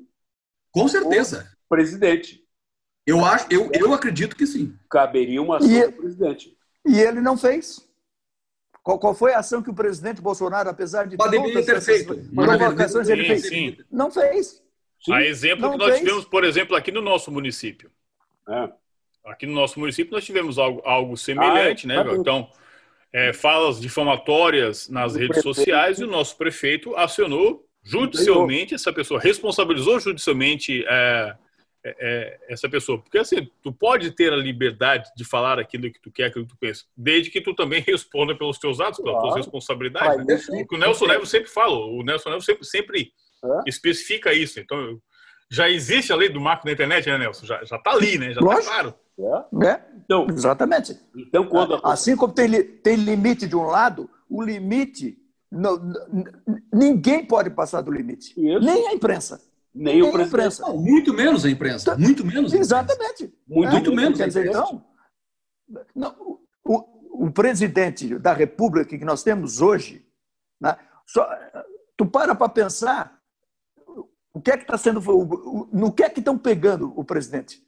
Com 0.71 0.87
certeza. 0.89 1.51
presidente. 1.69 2.44
Eu 3.07 3.25
acho, 3.25 3.47
eu, 3.51 3.71
eu 3.75 3.93
acredito 3.93 4.35
que 4.37 4.47
sim. 4.47 4.75
Caberia 4.91 5.41
uma 5.43 5.59
ação 5.59 5.71
E- 5.71 5.87
do 5.87 5.93
presidente. 5.93 6.57
E 6.87 6.99
ele 6.99 7.21
não 7.21 7.37
fez. 7.37 7.87
Qual, 8.83 8.99
qual 8.99 9.15
foi 9.15 9.33
a 9.35 9.39
ação 9.39 9.63
que 9.63 9.71
o 9.71 9.75
presidente 9.75 10.21
Bolsonaro, 10.21 10.69
apesar 10.69 11.07
de 11.07 11.17
Poderia 11.17 11.47
todas 11.53 11.67
ter 11.67 11.81
feito. 11.81 12.15
provocações, 12.35 13.09
ele 13.09 13.25
fez? 13.25 13.47
sim. 13.49 13.77
Não 13.91 14.11
fez. 14.11 14.63
Sim. 15.03 15.13
A 15.13 15.23
exemplo 15.23 15.63
Não 15.63 15.73
que 15.73 15.79
nós 15.79 15.89
fez. 15.91 16.01
tivemos, 16.01 16.25
por 16.25 16.45
exemplo, 16.45 16.77
aqui 16.77 16.91
no 16.91 17.01
nosso 17.03 17.31
município. 17.31 17.91
É. 18.49 18.71
Aqui 19.27 19.47
no 19.47 19.53
nosso 19.55 19.79
município 19.81 20.13
nós 20.13 20.25
tivemos 20.25 20.59
algo, 20.59 20.83
algo 20.85 21.17
semelhante, 21.17 21.87
Ah, 21.87 21.89
né? 21.89 22.05
tá. 22.05 22.17
Então, 22.17 22.51
é, 23.13 23.33
falas 23.33 23.81
difamatórias 23.81 24.89
nas 24.89 25.15
O 25.15 25.19
redes 25.19 25.37
prefeito- 25.41 25.55
sociais 25.55 25.99
e 25.99 26.05
o 26.05 26.07
nosso 26.07 26.37
prefeito 26.37 26.95
acionou 26.97 27.67
judicialmente 27.83 28.75
essa 28.75 28.93
pessoa, 28.93 29.21
responsabilizou 29.21 29.99
judicialmente 30.01 30.85
é, 30.87 31.35
é, 31.85 31.97
é, 32.01 32.39
essa 32.53 32.69
pessoa. 32.69 32.99
Porque 33.01 33.19
assim, 33.19 33.49
tu 33.63 33.71
pode 33.73 34.11
ter 34.13 34.33
a 34.33 34.37
liberdade 34.37 35.11
de 35.17 35.25
falar 35.25 35.59
aquilo 35.59 35.91
que 35.93 36.01
tu 36.01 36.11
quer, 36.11 36.27
aquilo 36.27 36.47
que 36.47 36.55
tu 36.55 36.59
pensa, 36.59 36.85
desde 36.97 37.31
que 37.31 37.41
tu 37.41 37.55
também 37.55 37.81
responda 37.87 38.35
pelos 38.37 38.59
teus 38.59 38.81
atos, 38.81 38.99
pelas 39.01 39.15
tuas 39.15 39.23
Claro. 39.33 39.37
responsabilidades. 39.37 40.27
né? 40.27 40.35
Isso- 40.35 40.53
O 40.55 40.67
que 40.67 40.75
o 40.75 40.79
Nelson 40.79 41.07
Neves 41.07 41.29
sempre 41.29 41.51
fala, 41.51 41.75
o 41.77 42.03
Nelson 42.03 42.31
Neves 42.31 42.45
sempre, 42.45 42.65
sempre 42.65 43.13
É. 43.45 43.49
especifica 43.69 44.33
isso. 44.33 44.59
Então, 44.59 44.99
já 45.51 45.69
existe 45.69 46.11
a 46.13 46.17
lei 46.17 46.29
do 46.31 46.41
marco 46.41 46.67
na 46.67 46.73
internet, 46.73 47.07
né, 47.07 47.19
Nelson? 47.19 47.45
Já, 47.47 47.63
já 47.65 47.79
tá 47.79 47.91
ali, 47.93 48.17
né? 48.19 48.33
Já 48.33 48.41
tá 48.41 48.47
Lógico. 48.47 48.65
claro. 48.67 48.95
É. 49.63 49.67
É, 49.69 49.81
Então, 50.05 50.27
exatamente. 50.31 50.99
então, 51.15 51.47
quando 51.47 51.75
a- 51.77 51.81
Assim 51.93 52.17
como 52.17 52.33
tem, 52.33 52.51
tem 52.63 52.97
limite 52.97 53.47
de 53.47 53.55
um 53.55 53.65
lado, 53.67 54.09
o 54.29 54.43
limite. 54.43 55.17
não- 55.53 55.79
ninguém 56.73 57.25
pode 57.25 57.51
passar 57.51 57.81
do 57.81 57.93
limite. 57.93 58.31
Isso. 58.37 58.59
Nem 58.61 58.89
a 58.89 58.93
imprensa. 58.93 59.41
Nem 59.75 60.01
o 60.03 60.05
nem 60.05 60.13
presidente. 60.13 60.29
imprensa. 60.29 60.63
Não, 60.67 60.77
muito 60.79 61.13
menos 61.15 61.45
a 61.45 61.51
imprensa. 61.51 61.97
Muito 61.97 62.25
menos. 62.25 62.53
a 62.53 62.57
imprensa. 62.57 62.77
Exatamente. 62.77 63.35
Muito, 63.47 63.71
Muito 63.73 63.93
menos. 63.95 64.19
Quer 64.19 64.29
dizer, 64.29 64.47
então, 64.47 64.85
não, 65.95 66.39
o, 66.65 67.27
o 67.27 67.31
presidente 67.31 68.19
da 68.19 68.33
República 68.33 68.97
que 68.99 69.05
nós 69.05 69.23
temos 69.23 69.61
hoje, 69.61 70.07
né, 70.61 70.77
só, 71.07 71.29
tu 71.97 72.07
para 72.07 72.35
para 72.35 72.49
pensar 72.49 73.19
o 74.33 74.41
que 74.41 74.51
é 74.51 74.57
que 74.57 74.65
está 74.65 74.77
sendo, 74.77 74.99
o- 75.11 75.23
o- 75.63 75.69
no 75.73 75.93
que 75.93 76.03
é 76.03 76.11
que 76.11 76.19
estão 76.21 76.37
pegando 76.39 76.93
o 76.99 77.05
presidente? 77.05 77.63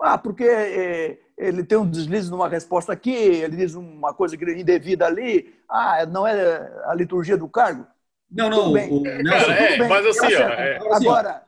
Ah, 0.00 0.16
porque 0.16 0.44
é, 0.44 1.18
ele 1.36 1.64
tem 1.64 1.76
um 1.76 1.88
deslize 1.90 2.30
numa 2.30 2.48
resposta 2.48 2.92
aqui, 2.92 3.10
ele 3.10 3.56
diz 3.56 3.74
uma 3.74 4.14
coisa 4.14 4.36
indevida 4.36 5.06
ali, 5.06 5.54
ah, 5.68 6.06
não 6.06 6.24
é 6.24 6.82
a 6.84 6.94
liturgia 6.94 7.36
do 7.36 7.48
cargo. 7.48 7.84
Não, 8.30 8.50
não, 8.50 8.72
o 8.72 9.02
Cara, 9.02 9.22
Nelson, 9.22 9.50
é, 9.52 9.88
mas 9.88 10.06
assim, 10.06 10.18
tá 10.20 10.26
ó, 10.26 10.30
é- 10.30 10.76
Agora, 10.76 10.96
assim, 10.96 11.06
ó, 11.06 11.10
Agora, 11.10 11.42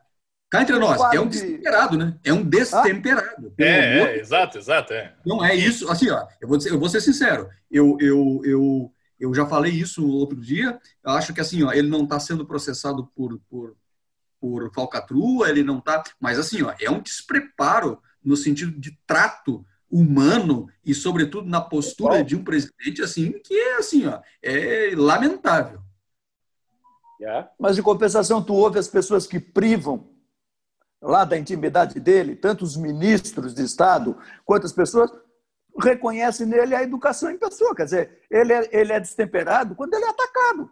cá 0.50 0.62
entre 0.62 0.78
nós, 0.78 1.14
é 1.14 1.20
um 1.20 1.28
de- 1.28 1.40
destemperado, 1.40 1.98
né? 1.98 2.16
É 2.24 2.32
um 2.32 2.42
destemperado. 2.42 3.50
Pelo 3.50 3.68
É, 3.68 3.98
é, 4.16 4.18
exato, 4.18 4.58
exato. 4.58 4.92
É. 4.92 5.14
Não 5.24 5.44
é 5.44 5.54
isso. 5.54 5.90
Assim, 5.90 6.08
ó, 6.10 6.26
eu 6.40 6.48
vou, 6.48 6.56
dizer- 6.56 6.70
eu 6.72 6.78
vou 6.80 6.88
ser 6.88 7.00
sincero. 7.00 7.48
Eu, 7.70 7.96
eu, 8.00 8.40
eu, 8.44 8.92
Eu 9.18 9.34
já 9.34 9.44
falei 9.44 9.70
isso 9.70 10.08
outro 10.08 10.40
dia. 10.40 10.80
Eu 11.04 11.10
acho 11.12 11.34
que 11.34 11.40
assim, 11.42 11.62
ó, 11.62 11.70
ele 11.72 11.88
não 11.88 12.04
está 12.04 12.18
sendo 12.18 12.46
processado 12.46 13.06
por, 13.14 13.38
por, 13.50 13.76
por 14.40 14.72
falcatrua, 14.74 15.50
ele 15.50 15.62
não 15.62 15.76
está. 15.78 16.02
Mas 16.18 16.38
assim, 16.38 16.62
ó, 16.62 16.72
é 16.80 16.90
um 16.90 17.02
despreparo 17.02 18.00
no 18.24 18.34
sentido 18.34 18.72
de 18.80 18.98
trato 19.06 19.62
humano 19.90 20.68
e, 20.82 20.94
sobretudo, 20.94 21.50
na 21.50 21.60
postura 21.60 22.24
de 22.24 22.34
um 22.34 22.42
presidente 22.42 23.02
assim 23.02 23.32
que 23.44 23.52
é 23.52 23.76
assim, 23.76 24.06
ó, 24.06 24.20
é 24.42 24.92
lamentável. 24.96 25.82
Yeah. 27.20 27.50
Mas 27.58 27.78
em 27.78 27.82
compensação, 27.82 28.42
tu 28.42 28.54
ouve 28.54 28.78
as 28.78 28.88
pessoas 28.88 29.26
que 29.26 29.38
privam 29.38 30.08
lá 31.02 31.24
da 31.24 31.36
intimidade 31.36 32.00
dele, 32.00 32.34
tanto 32.34 32.64
os 32.64 32.76
ministros 32.76 33.54
de 33.54 33.62
Estado 33.62 34.16
quanto 34.44 34.66
as 34.66 34.72
pessoas 34.72 35.10
reconhecem 35.78 36.46
nele 36.46 36.74
a 36.74 36.82
educação 36.82 37.30
em 37.30 37.38
pessoa. 37.38 37.74
Quer 37.74 37.84
dizer, 37.84 38.18
ele 38.30 38.52
é, 38.52 38.68
ele 38.72 38.92
é 38.92 39.00
destemperado 39.00 39.74
quando 39.74 39.94
ele 39.94 40.04
é 40.04 40.08
atacado. 40.08 40.70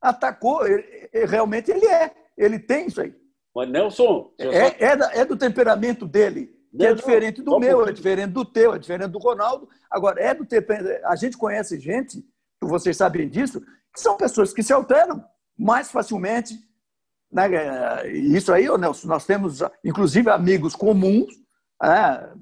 Atacou, 0.00 0.66
ele, 0.66 1.08
realmente 1.26 1.70
ele 1.70 1.86
é. 1.86 2.12
Ele 2.36 2.58
tem 2.58 2.86
isso 2.86 3.00
aí. 3.00 3.14
Mas, 3.54 3.68
Nelson. 3.70 4.32
É, 4.38 4.84
é, 4.84 4.96
da, 4.96 5.12
é, 5.12 5.24
do 5.24 5.36
temperamento 5.36 6.06
dele, 6.06 6.46
que 6.72 6.78
não, 6.78 6.86
é 6.86 6.94
diferente 6.94 7.40
do 7.40 7.58
meu, 7.58 7.86
é 7.86 7.92
diferente 7.92 8.32
do 8.32 8.44
teu, 8.44 8.74
é 8.74 8.78
diferente 8.78 9.12
do 9.12 9.18
Ronaldo. 9.18 9.68
Agora, 9.88 10.20
é 10.20 10.34
do 10.34 10.44
temperamento. 10.44 11.04
A 11.06 11.14
gente 11.14 11.38
conhece 11.38 11.78
gente, 11.78 12.24
vocês 12.60 12.96
sabem 12.96 13.28
disso, 13.28 13.60
que 13.92 14.00
são 14.00 14.16
pessoas 14.16 14.52
que 14.52 14.62
se 14.62 14.72
alteram 14.72 15.24
mais 15.58 15.90
facilmente. 15.90 16.58
Né? 17.30 17.48
Isso 18.12 18.52
aí, 18.52 18.66
Nelson, 18.78 19.08
nós 19.08 19.24
temos, 19.24 19.60
inclusive, 19.84 20.30
amigos 20.30 20.74
comuns. 20.74 21.34
Né? 21.82 22.32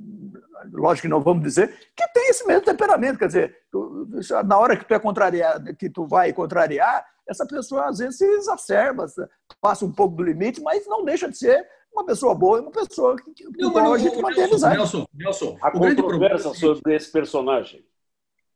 lógico 0.72 1.06
que 1.06 1.10
não 1.10 1.20
vamos 1.20 1.42
dizer, 1.42 1.68
que 1.96 2.06
tem 2.12 2.28
esse 2.28 2.46
mesmo 2.46 2.64
temperamento. 2.64 3.18
Quer 3.18 3.26
dizer, 3.26 3.56
tu, 3.70 4.08
na 4.44 4.58
hora 4.58 4.76
que 4.76 4.84
tu 4.84 4.94
é 4.94 4.98
contrariado, 4.98 5.74
que 5.74 5.90
tu 5.90 6.06
vai 6.06 6.32
contrariar, 6.32 7.04
essa 7.28 7.46
pessoa 7.46 7.88
às 7.88 7.98
vezes 7.98 8.18
se 8.18 8.24
exacerba, 8.24 9.06
passa 9.60 9.84
um 9.84 9.92
pouco 9.92 10.16
do 10.16 10.22
limite, 10.22 10.60
mas 10.60 10.86
não 10.86 11.04
deixa 11.04 11.28
de 11.28 11.36
ser 11.36 11.66
uma 11.92 12.04
pessoa 12.04 12.34
boa 12.34 12.58
e 12.58 12.62
uma 12.62 12.70
pessoa 12.70 13.16
que, 13.16 13.32
que 13.32 13.62
não, 13.62 13.70
não, 13.70 13.94
a 13.94 13.98
gente 13.98 14.20
mantém 14.20 14.44
amizade. 14.44 14.76
Nelson, 14.76 15.06
Nelson, 15.14 15.58
a 15.60 15.70
controvérsia 15.70 16.48
é 16.48 16.54
sobre 16.54 16.94
esse 16.94 17.10
personagem. 17.12 17.84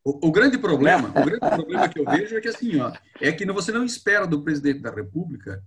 O, 0.06 0.28
o, 0.28 0.30
grande 0.30 0.56
problema, 0.56 1.08
o 1.08 1.24
grande 1.24 1.40
problema 1.40 1.88
que 1.88 1.98
eu 1.98 2.04
vejo 2.04 2.36
é 2.36 2.40
que 2.40 2.46
assim, 2.46 2.78
ó, 2.78 2.92
é 3.20 3.32
que 3.32 3.44
você 3.46 3.72
não 3.72 3.84
espera 3.84 4.24
do 4.24 4.40
presidente 4.40 4.78
da 4.78 4.92
República 4.92 5.60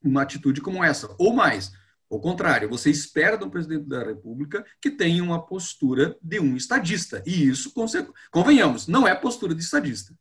uma 0.00 0.22
atitude 0.22 0.60
como 0.60 0.84
essa, 0.84 1.12
ou 1.18 1.34
mais. 1.34 1.72
Ao 2.08 2.20
contrário, 2.20 2.68
você 2.68 2.88
espera 2.88 3.36
do 3.36 3.50
presidente 3.50 3.88
da 3.88 4.04
República 4.04 4.64
que 4.80 4.92
tenha 4.92 5.24
uma 5.24 5.44
postura 5.44 6.16
de 6.22 6.38
um 6.38 6.54
estadista. 6.54 7.20
E 7.26 7.48
isso, 7.48 7.74
convenhamos, 8.30 8.86
não 8.86 9.08
é 9.08 9.12
postura 9.12 9.56
de 9.56 9.60
estadista. 9.60 10.14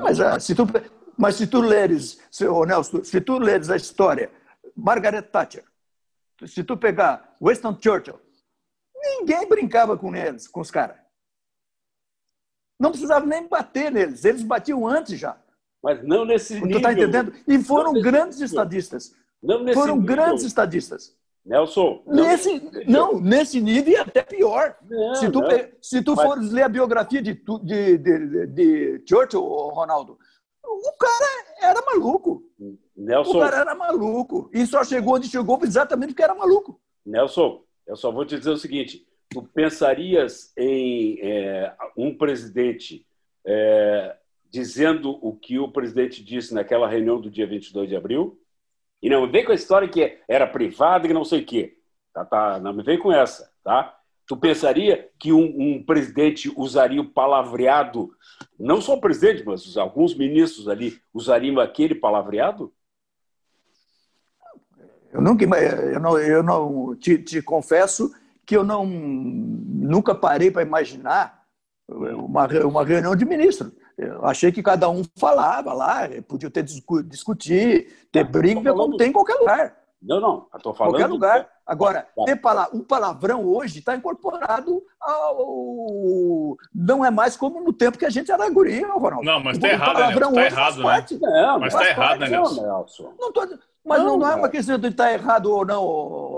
Mas, 0.00 0.18
ah, 0.18 0.40
se 0.40 0.54
tu, 0.54 0.66
mas 1.18 1.36
se 1.36 1.46
tu 1.46 1.60
leres, 1.60 2.18
se, 2.30 2.46
oh, 2.46 2.64
Nelson, 2.64 3.04
se 3.04 3.20
tu 3.20 3.38
leres 3.38 3.68
a 3.68 3.76
história, 3.76 4.30
Margaret 4.74 5.20
Thatcher, 5.20 5.64
se 6.46 6.64
tu 6.64 6.78
pegar 6.78 7.36
Winston 7.42 7.78
Churchill, 7.78 8.18
ninguém 8.96 9.46
brincava 9.46 9.98
com 9.98 10.16
eles, 10.16 10.48
com 10.48 10.62
os 10.62 10.70
caras. 10.70 11.01
Não 12.82 12.90
precisava 12.90 13.24
nem 13.24 13.46
bater 13.46 13.92
neles, 13.92 14.24
eles 14.24 14.42
batiam 14.42 14.84
antes 14.88 15.16
já. 15.16 15.36
Mas 15.80 16.02
não 16.02 16.24
nesse 16.24 16.54
nível. 16.54 16.70
Tu 16.70 16.76
está 16.78 16.92
entendendo? 16.92 17.32
E 17.46 17.62
foram 17.62 17.92
grandes 17.92 18.40
nível. 18.40 18.46
estadistas. 18.46 19.14
Foram 19.72 19.96
nível. 19.96 20.16
grandes 20.16 20.44
estadistas. 20.44 21.16
Nelson. 21.46 22.02
Nesse, 22.08 22.60
não, 22.88 23.20
nesse 23.20 23.60
nível 23.60 23.92
e 23.92 23.96
até 23.96 24.24
pior. 24.24 24.76
Não, 24.90 25.14
se 25.14 25.30
tu, 25.30 25.40
não. 25.40 25.48
se 25.80 26.02
tu 26.02 26.16
Mas... 26.16 26.26
fores 26.26 26.50
ler 26.50 26.62
a 26.62 26.68
biografia 26.68 27.22
de, 27.22 27.34
de, 27.62 27.98
de, 27.98 28.46
de 28.48 29.04
Churchill, 29.08 29.40
Ronaldo, 29.40 30.18
o 30.64 30.92
cara 30.98 31.44
era 31.60 31.82
maluco. 31.82 32.42
Nelson. 32.96 33.38
O 33.38 33.40
cara 33.40 33.58
era 33.58 33.74
maluco. 33.76 34.50
E 34.52 34.66
só 34.66 34.82
chegou 34.82 35.14
onde 35.14 35.28
chegou 35.28 35.60
exatamente 35.62 36.08
porque 36.08 36.22
era 36.24 36.34
maluco. 36.34 36.80
Nelson, 37.06 37.62
eu 37.86 37.94
só 37.94 38.10
vou 38.10 38.24
te 38.24 38.36
dizer 38.36 38.50
o 38.50 38.58
seguinte: 38.58 39.06
tu 39.32 39.42
pensarias 39.42 40.52
em 40.56 41.18
é, 41.22 41.74
um 41.96 42.14
presidente 42.16 43.06
é, 43.44 44.16
dizendo 44.50 45.18
o 45.26 45.34
que 45.34 45.58
o 45.58 45.72
presidente 45.72 46.22
disse 46.22 46.52
naquela 46.52 46.88
reunião 46.88 47.20
do 47.20 47.30
dia 47.30 47.46
22 47.46 47.88
de 47.88 47.96
abril? 47.96 48.38
E 49.02 49.08
não 49.08 49.26
me 49.26 49.32
vem 49.32 49.44
com 49.44 49.52
a 49.52 49.56
história 49.56 49.88
que 49.88 50.18
era 50.28 50.46
privada 50.46 51.06
e 51.06 51.12
não 51.12 51.24
sei 51.24 51.40
o 51.40 51.46
quê. 51.46 51.78
Tá, 52.12 52.24
tá, 52.24 52.60
não 52.60 52.72
me 52.72 52.82
vem 52.82 52.98
com 52.98 53.10
essa, 53.10 53.50
tá? 53.64 53.96
Tu 54.26 54.36
pensaria 54.36 55.10
que 55.18 55.32
um, 55.32 55.44
um, 55.44 55.82
presidente 55.82 56.52
usaria 56.56 57.00
o 57.00 57.10
palavreado, 57.10 58.14
não 58.58 58.80
só 58.80 58.94
o 58.94 59.00
presidente, 59.00 59.42
mas 59.44 59.76
alguns 59.76 60.14
ministros 60.14 60.68
ali 60.68 61.00
usariam 61.12 61.58
aquele 61.58 61.94
palavreado? 61.94 62.72
Eu 65.12 65.20
nunca, 65.20 65.44
eu 65.44 66.00
não, 66.00 66.18
eu 66.18 66.42
não 66.42 66.96
te, 66.96 67.18
te 67.18 67.42
confesso 67.42 68.14
que 68.46 68.56
eu 68.56 68.64
não 68.64 68.84
nunca 68.86 70.14
parei 70.14 70.50
para 70.50 70.62
imaginar 70.62 71.42
uma, 71.88 72.46
uma 72.64 72.84
reunião 72.84 73.14
de 73.14 73.24
ministros. 73.24 73.72
Eu 73.96 74.24
achei 74.24 74.50
que 74.50 74.62
cada 74.62 74.88
um 74.88 75.02
falava 75.16 75.72
lá, 75.72 76.08
podia 76.26 76.50
ter 76.50 76.62
discutir, 76.62 78.08
ter 78.10 78.24
briga, 78.24 78.72
como 78.72 78.96
tem 78.96 79.10
em 79.10 79.12
qualquer 79.12 79.34
lugar. 79.34 79.76
Não, 80.02 80.20
não, 80.20 80.46
estou 80.56 80.74
falando. 80.74 80.94
Qualquer 80.94 81.06
lugar. 81.06 81.48
Agora, 81.64 82.08
tá. 82.16 82.24
ter 82.24 82.36
pala 82.36 82.68
um 82.72 82.80
palavrão 82.80 83.46
hoje 83.46 83.78
está 83.78 83.94
incorporado 83.94 84.82
ao. 85.00 86.56
Não 86.74 87.04
é 87.04 87.10
mais 87.10 87.36
como 87.36 87.60
no 87.60 87.72
tempo 87.72 87.96
que 87.96 88.04
a 88.04 88.10
gente 88.10 88.32
era 88.32 88.50
guria, 88.50 88.88
Ronaldo. 88.88 89.24
Não, 89.24 89.38
mas 89.38 89.56
está 89.56 89.68
errado, 89.68 89.98
né? 89.98 90.20
Tá 90.20 90.46
errado, 90.46 90.82
né? 90.82 91.06
Não, 91.20 91.60
mas 91.60 91.72
está 91.72 91.88
errado, 91.88 92.18
né, 92.18 92.28
Nelson? 92.28 93.14
Não 93.18 93.32
tô... 93.32 93.46
Mas 93.84 93.98
não, 93.98 94.06
não, 94.10 94.18
não 94.18 94.30
é 94.30 94.34
uma 94.34 94.48
questão 94.48 94.78
de 94.78 94.88
estar 94.88 95.04
tá 95.04 95.12
errado 95.12 95.46
ou 95.46 95.64
não, 95.64 95.82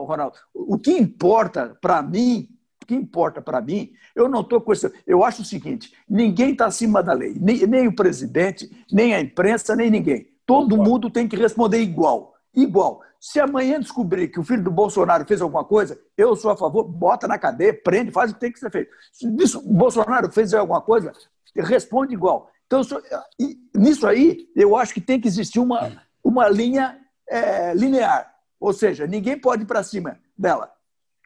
Ronaldo. 0.04 0.36
O 0.52 0.78
que 0.78 0.92
importa 0.92 1.76
para 1.80 2.02
mim 2.02 2.48
o 2.84 2.86
que 2.86 2.94
importa 2.94 3.40
para 3.40 3.62
mim, 3.62 3.92
eu 4.14 4.28
não 4.28 4.42
estou 4.42 4.60
com 4.60 4.72
esse. 4.72 4.92
Eu 5.06 5.24
acho 5.24 5.40
o 5.40 5.44
seguinte: 5.44 5.92
ninguém 6.08 6.52
está 6.52 6.66
acima 6.66 7.02
da 7.02 7.14
lei, 7.14 7.34
nem, 7.40 7.66
nem, 7.66 7.88
o 7.88 7.96
presidente, 7.96 8.70
nem 8.92 9.14
a 9.14 9.20
imprensa, 9.20 9.74
nem 9.74 9.90
ninguém. 9.90 10.28
Todo 10.46 10.76
mundo 10.76 11.10
tem 11.10 11.26
que 11.26 11.34
responder 11.34 11.78
igual. 11.78 12.34
Igual. 12.54 13.00
Se 13.18 13.40
amanhã 13.40 13.80
descobrir 13.80 14.28
que 14.28 14.38
o 14.38 14.44
filho 14.44 14.62
do 14.62 14.70
Bolsonaro 14.70 15.24
fez 15.24 15.40
alguma 15.40 15.64
coisa, 15.64 15.98
eu 16.16 16.36
sou 16.36 16.50
a 16.50 16.56
favor, 16.56 16.84
bota 16.84 17.26
na 17.26 17.38
cadeia, 17.38 17.72
prende, 17.72 18.12
faz 18.12 18.30
o 18.30 18.34
que 18.34 18.40
tem 18.40 18.52
que 18.52 18.58
ser 18.58 18.70
feito. 18.70 18.90
Se 19.10 19.26
o 19.56 19.62
Bolsonaro 19.62 20.30
fez 20.30 20.52
alguma 20.52 20.82
coisa, 20.82 21.10
responde 21.56 22.12
igual. 22.12 22.50
Então, 22.66 22.82
nisso 23.74 24.06
aí, 24.06 24.46
eu 24.54 24.76
acho 24.76 24.92
que 24.92 25.00
tem 25.00 25.18
que 25.18 25.26
existir 25.26 25.58
uma, 25.58 25.90
uma 26.22 26.48
linha 26.50 26.98
é, 27.26 27.72
linear. 27.74 28.33
Ou 28.64 28.72
seja, 28.72 29.06
ninguém 29.06 29.38
pode 29.38 29.62
ir 29.62 29.66
para 29.66 29.82
cima 29.82 30.18
dela. 30.38 30.72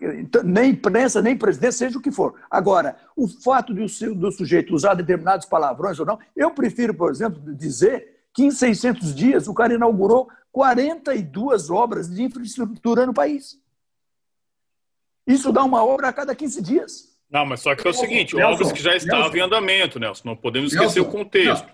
Então, 0.01 0.42
nem 0.42 0.70
imprensa, 0.70 1.22
nem 1.22 1.37
presidente, 1.37 1.77
seja 1.77 1.96
o 1.96 2.03
que 2.03 2.11
for. 2.11 2.35
Agora, 2.51 2.96
o 3.16 3.29
fato 3.29 3.72
de 3.72 3.83
o, 3.83 4.14
do 4.16 4.33
sujeito 4.33 4.74
usar 4.74 4.94
determinados 4.94 5.46
palavrões 5.46 6.01
ou 6.01 6.07
não, 6.07 6.18
eu 6.35 6.51
prefiro, 6.51 6.92
por 6.92 7.12
exemplo, 7.12 7.40
dizer 7.55 8.24
que 8.35 8.42
em 8.42 8.51
600 8.51 9.14
dias 9.14 9.46
o 9.46 9.55
cara 9.55 9.72
inaugurou 9.72 10.29
42 10.51 11.70
obras 11.70 12.12
de 12.12 12.24
infraestrutura 12.24 13.07
no 13.07 13.14
país. 13.14 13.57
Isso 15.24 15.53
dá 15.53 15.62
uma 15.62 15.85
obra 15.85 16.09
a 16.09 16.12
cada 16.12 16.35
15 16.35 16.61
dias. 16.61 17.16
Não, 17.31 17.46
mas 17.46 17.61
só 17.61 17.72
que 17.77 17.87
é 17.87 17.90
o 17.90 17.94
seguinte, 17.94 18.35
Nelson, 18.35 18.55
obras 18.55 18.72
que 18.72 18.83
já 18.83 18.96
estavam 18.96 19.31
Nelson, 19.31 19.37
em 19.37 19.40
andamento, 19.42 20.01
Nelson, 20.01 20.29
não 20.29 20.37
podemos 20.37 20.72
esquecer 20.72 21.01
Nelson, 21.01 21.09
o 21.09 21.12
contexto. 21.12 21.68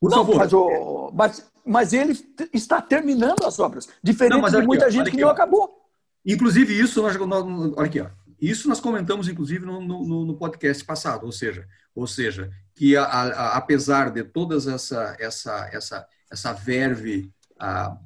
Por 0.00 0.10
não, 0.10 0.26
favor. 0.26 0.36
Mas, 0.38 0.52
o, 0.52 1.10
mas, 1.14 1.53
mas, 1.64 1.92
ele 1.92 2.18
está 2.52 2.80
terminando 2.80 3.44
as 3.44 3.58
obras, 3.58 3.88
diferente 4.02 4.40
não, 4.40 4.60
de 4.60 4.66
muita 4.66 4.86
aqui, 4.86 4.94
gente 4.94 5.10
que 5.10 5.16
não 5.16 5.28
acabou. 5.28 5.82
Inclusive, 6.24 6.78
isso 6.78 7.02
nós, 7.02 7.16
olha 7.16 7.86
aqui, 7.86 8.00
ó, 8.00 8.08
isso 8.40 8.68
nós 8.68 8.80
comentamos, 8.80 9.28
inclusive, 9.28 9.64
no, 9.64 9.80
no, 9.80 10.24
no, 10.24 10.36
podcast 10.36 10.84
passado, 10.84 11.24
ou 11.24 11.32
seja, 11.32 11.66
ou 11.94 12.06
seja 12.06 12.50
que 12.74 12.96
a, 12.96 13.04
a, 13.04 13.56
apesar 13.56 14.10
de 14.10 14.24
todas 14.24 14.66
essa, 14.66 15.16
essa, 15.18 15.70
essa, 15.72 16.06
essa 16.30 16.52
verve 16.52 17.30
a, 17.58 17.96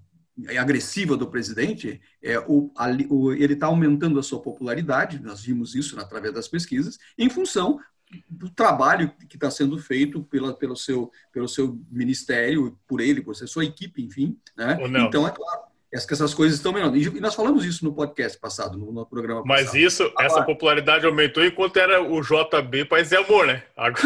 agressiva 0.59 1.16
do 1.16 1.27
presidente, 1.27 2.01
é, 2.23 2.38
o, 2.38 2.71
a, 2.77 2.88
o, 3.09 3.33
ele 3.33 3.55
está 3.55 3.66
aumentando 3.66 4.18
a 4.18 4.23
sua 4.23 4.40
popularidade, 4.40 5.21
nós 5.21 5.42
vimos 5.42 5.75
isso 5.75 5.99
através 5.99 6.33
das 6.33 6.47
pesquisas, 6.47 6.99
em 7.16 7.29
função 7.29 7.81
do 8.29 8.49
trabalho 8.49 9.12
que 9.29 9.37
está 9.37 9.51
sendo 9.51 9.79
feito 9.79 10.23
pela, 10.25 10.55
pelo, 10.55 10.77
seu, 10.77 11.11
pelo 11.33 11.49
seu 11.49 11.79
ministério, 11.90 12.79
por 12.87 13.01
ele, 13.01 13.21
por 13.21 13.35
sua 13.35 13.64
equipe, 13.64 14.03
enfim. 14.03 14.38
Né? 14.57 14.79
Então, 15.07 15.27
é 15.27 15.31
claro, 15.31 15.68
essas 15.92 16.35
coisas 16.35 16.57
estão 16.57 16.73
melhorando. 16.73 16.99
E 16.99 17.21
nós 17.21 17.35
falamos 17.35 17.64
isso 17.64 17.85
no 17.85 17.94
podcast 17.94 18.38
passado, 18.38 18.77
no, 18.77 18.92
no 18.92 19.07
programa 19.07 19.42
passado. 19.42 19.64
Mas 19.64 19.75
isso, 19.75 20.03
agora, 20.05 20.27
essa 20.27 20.42
popularidade 20.42 21.07
aumentou 21.07 21.44
enquanto 21.44 21.79
era 21.79 22.03
o 22.03 22.21
JB 22.21 22.85
Paz 22.85 23.11
e 23.11 23.16
Amor, 23.16 23.47
né? 23.47 23.62
Agora, 23.77 24.03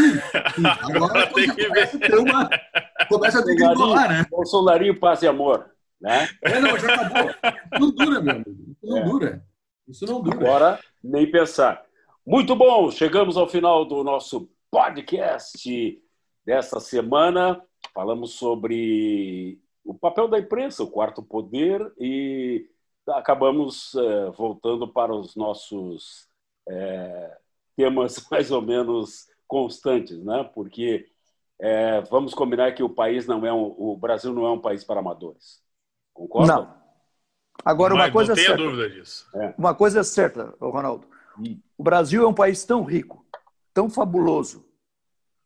agora, 0.57 1.07
agora 1.07 1.27
tem 1.33 1.53
que 1.55 1.69
ver. 1.69 2.19
Uma, 2.19 2.49
começa 3.09 3.41
a 3.41 3.45
ter 3.45 3.57
que 3.57 3.65
enrolar, 3.65 4.09
né? 4.09 4.27
Bolsonarinho 4.31 4.99
Paz 4.99 5.23
e 5.23 5.27
Amor, 5.27 5.67
né? 6.01 6.29
É, 6.43 6.61
não, 6.61 6.79
já 6.79 6.95
acabou. 6.95 7.31
Isso 7.31 7.81
não 7.81 7.91
dura, 7.91 8.21
meu 8.21 8.35
amigo. 8.35 8.51
Isso 8.71 8.87
não 8.87 8.99
é. 8.99 9.05
dura. 9.05 9.45
Isso 9.89 10.07
não 10.07 10.23
dura. 10.23 10.37
Agora, 10.37 10.81
nem 11.03 11.31
pensar. 11.31 11.83
Muito 12.25 12.55
bom, 12.55 12.89
chegamos 12.89 13.37
ao 13.37 13.49
final 13.49 13.85
do 13.85 14.05
nosso 14.05 14.49
podcast 14.71 16.01
dessa 16.47 16.79
semana. 16.79 17.61
Falamos 17.93 18.35
sobre 18.35 19.61
o 19.85 19.93
papel 19.93 20.29
da 20.29 20.39
imprensa, 20.39 20.85
o 20.85 20.91
quarto 20.91 21.21
poder, 21.21 21.93
e 21.99 22.65
acabamos 23.09 23.97
é, 23.97 24.31
voltando 24.31 24.87
para 24.87 25.13
os 25.13 25.35
nossos 25.35 26.29
é, 26.69 27.39
temas 27.77 28.25
mais 28.31 28.53
ou 28.53 28.63
menos 28.63 29.27
constantes, 29.49 30.23
né? 30.25 30.49
Porque 30.55 31.05
é, 31.61 32.03
vamos 32.03 32.35
combinar 32.35 32.73
que 32.73 32.85
o 32.85 32.89
país 32.89 33.27
não 33.27 33.45
é 33.45 33.53
um, 33.53 33.75
o 33.77 33.97
Brasil 33.97 34.33
não 34.33 34.47
é 34.47 34.51
um 34.53 34.61
país 34.61 34.85
para 34.85 35.01
amadores. 35.01 35.61
Concorda? 36.15 36.55
Não. 36.55 36.83
Agora, 37.65 37.95
uma 37.95 38.13
coisa 38.13 38.33
não 38.33 38.41
é 38.41 38.47
certa. 38.47 38.63
dúvida 38.63 38.91
disso. 38.91 39.29
É. 39.35 39.55
Uma 39.59 39.75
coisa 39.75 40.01
é 40.01 40.03
certa, 40.05 40.55
Ronaldo. 40.61 41.12
O 41.77 41.83
Brasil 41.83 42.23
é 42.23 42.27
um 42.27 42.35
país 42.35 42.65
tão 42.65 42.85
rico, 42.85 43.25
tão 43.73 43.89
fabuloso, 43.89 44.65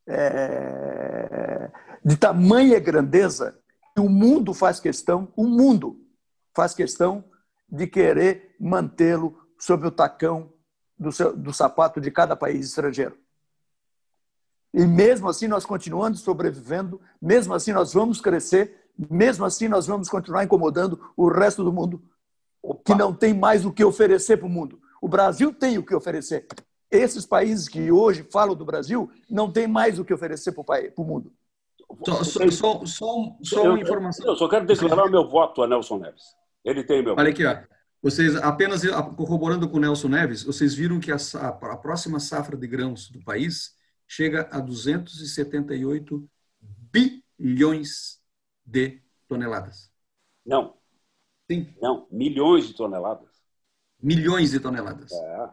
é... 0.07 1.71
de 2.05 2.17
tamanha 2.17 2.79
grandeza, 2.79 3.59
que 3.95 4.01
o 4.01 4.09
mundo 4.09 4.53
faz 4.53 4.79
questão, 4.79 5.33
o 5.35 5.45
mundo 5.45 5.99
faz 6.55 6.75
questão 6.75 7.25
de 7.69 7.87
querer 7.87 8.55
mantê-lo 8.61 9.39
sob 9.59 9.87
o 9.87 9.91
tacão 9.91 10.53
do, 10.99 11.11
seu, 11.11 11.37
do 11.37 11.53
sapato 11.53 12.01
de 12.01 12.11
cada 12.11 12.37
país 12.37 12.67
estrangeiro. 12.67 13.17
E 14.73 14.85
mesmo 14.85 15.29
assim 15.29 15.49
nós 15.49 15.65
continuamos 15.65 16.21
sobrevivendo, 16.21 17.01
mesmo 17.21 17.55
assim 17.55 17.73
nós 17.73 17.95
vamos 17.95 18.21
crescer, 18.21 18.91
mesmo 19.11 19.45
assim 19.45 19.69
nós 19.69 19.87
vamos 19.87 20.09
continuar 20.09 20.45
incomodando 20.45 21.13
o 21.17 21.29
resto 21.29 21.65
do 21.65 21.73
mundo, 21.73 22.03
Opa. 22.63 22.83
que 22.85 22.95
não 22.95 23.15
tem 23.15 23.33
mais 23.33 23.65
o 23.65 23.73
que 23.73 23.85
oferecer 23.85 24.37
para 24.37 24.47
o 24.47 24.51
mundo. 24.51 24.81
O 25.07 25.09
Brasil 25.09 25.55
tem 25.55 25.79
o 25.79 25.87
que 25.87 25.95
oferecer. 25.95 26.49
Esses 26.91 27.25
países 27.25 27.69
que 27.69 27.93
hoje 27.93 28.27
falam 28.29 28.57
do 28.57 28.65
Brasil 28.65 29.09
não 29.31 29.49
têm 29.49 29.69
mais 29.69 30.01
o 30.01 30.05
que 30.05 30.13
oferecer 30.13 30.51
para 30.51 30.65
o 30.97 31.05
mundo. 31.05 31.33
Só, 32.05 32.25
só, 32.25 32.51
só, 32.51 32.85
só, 32.85 33.37
só 33.41 33.63
uma 33.63 33.79
informação. 33.79 34.27
Eu 34.27 34.35
só 34.35 34.49
quero 34.49 34.67
declarar 34.67 35.05
o 35.05 35.09
meu 35.09 35.29
voto 35.29 35.63
a 35.63 35.69
Nelson 35.69 35.99
Neves. 35.99 36.25
Ele 36.65 36.83
tem 36.83 37.05
meu 37.05 37.15
Olha 37.17 37.31
aqui, 37.31 37.47
ó. 37.47 37.57
Vocês, 38.03 38.35
apenas 38.35 38.83
corroborando 39.17 39.69
com 39.71 39.77
o 39.77 39.81
Nelson 39.81 40.09
Neves, 40.09 40.43
vocês 40.43 40.75
viram 40.75 40.99
que 40.99 41.13
a, 41.13 41.19
a 41.37 41.77
próxima 41.77 42.19
safra 42.19 42.57
de 42.57 42.67
grãos 42.67 43.09
do 43.09 43.23
país 43.23 43.77
chega 44.09 44.49
a 44.51 44.59
278 44.59 46.29
bilhões 46.91 48.21
de 48.65 49.01
toneladas. 49.29 49.89
Não. 50.45 50.75
Sim. 51.49 51.73
Não, 51.81 52.09
milhões 52.11 52.67
de 52.67 52.75
toneladas. 52.75 53.26
Milhões 54.07 54.53
de 54.53 54.61
toneladas. 54.61 55.11
É. 55.13 55.49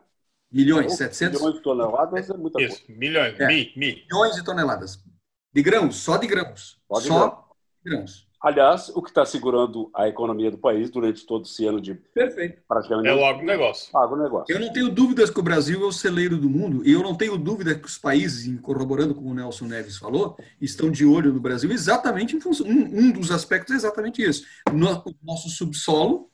Milhões, 0.52 0.96
700? 0.96 1.40
Milhões 1.40 1.56
de 1.56 1.64
toneladas 1.64 2.30
é 2.30 2.38
muita 2.38 2.62
Isso, 2.62 2.86
coisa. 2.86 3.00
milhões, 3.00 3.40
É. 3.40 3.48
mi, 3.48 3.74
mi. 3.76 4.04
Milhões 4.08 4.36
de 4.36 4.44
toneladas. 4.44 5.04
De 5.52 5.62
grãos, 5.64 5.96
só 5.96 6.18
de 6.18 6.28
grãos. 6.28 6.80
Só 6.88 7.00
de 7.00 7.08
só 7.08 7.48
de 7.84 7.90
grãos. 7.90 8.28
Aliás, 8.40 8.90
o 8.90 9.02
que 9.02 9.10
está 9.10 9.26
segurando 9.26 9.90
a 9.96 10.08
economia 10.08 10.52
do 10.52 10.58
país 10.58 10.92
durante 10.92 11.26
todo 11.26 11.46
esse 11.46 11.66
ano 11.66 11.80
de 11.80 11.96
Perfeito. 11.96 12.62
praticamente 12.68 13.08
É 13.08 13.14
o 13.16 13.26
agronegócio. 13.26 13.98
agronegócio. 13.98 14.54
Eu 14.54 14.60
não 14.60 14.72
tenho 14.72 14.90
dúvidas 14.90 15.30
que 15.30 15.40
o 15.40 15.44
Brasil 15.44 15.82
é 15.82 15.86
o 15.86 15.92
celeiro 15.94 16.38
do 16.38 16.50
mundo 16.50 16.86
e 16.86 16.92
eu 16.92 17.02
não 17.02 17.16
tenho 17.16 17.38
dúvida 17.38 17.74
que 17.74 17.88
os 17.88 17.98
países, 17.98 18.60
corroborando 18.60 19.16
como 19.16 19.30
o 19.30 19.34
Nelson 19.34 19.66
Neves 19.66 19.98
falou, 19.98 20.38
estão 20.60 20.92
de 20.92 21.06
olho 21.06 21.32
no 21.34 21.40
Brasil 21.40 21.72
exatamente 21.72 22.36
em 22.36 22.42
função. 22.42 22.68
Um, 22.68 23.00
um 23.00 23.12
dos 23.14 23.32
aspectos 23.32 23.74
é 23.74 23.78
exatamente 23.78 24.22
isso: 24.22 24.46
no, 24.74 24.92
o 25.00 25.16
nosso 25.24 25.48
subsolo 25.50 26.30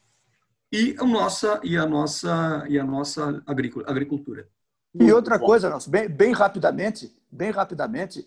e 0.71 0.95
a 0.99 1.03
nossa 1.03 1.59
e 1.63 1.77
a 1.77 1.85
nossa 1.85 2.65
e 2.67 2.79
a 2.79 2.83
nossa 2.83 3.41
agricu- 3.45 3.83
agricultura. 3.87 4.47
E 4.93 5.11
outra 5.11 5.37
bom. 5.37 5.45
coisa, 5.45 5.69
Nelson, 5.69 5.91
bem, 5.91 6.07
bem 6.09 6.31
rapidamente, 6.31 7.15
bem 7.31 7.51
rapidamente, 7.51 8.25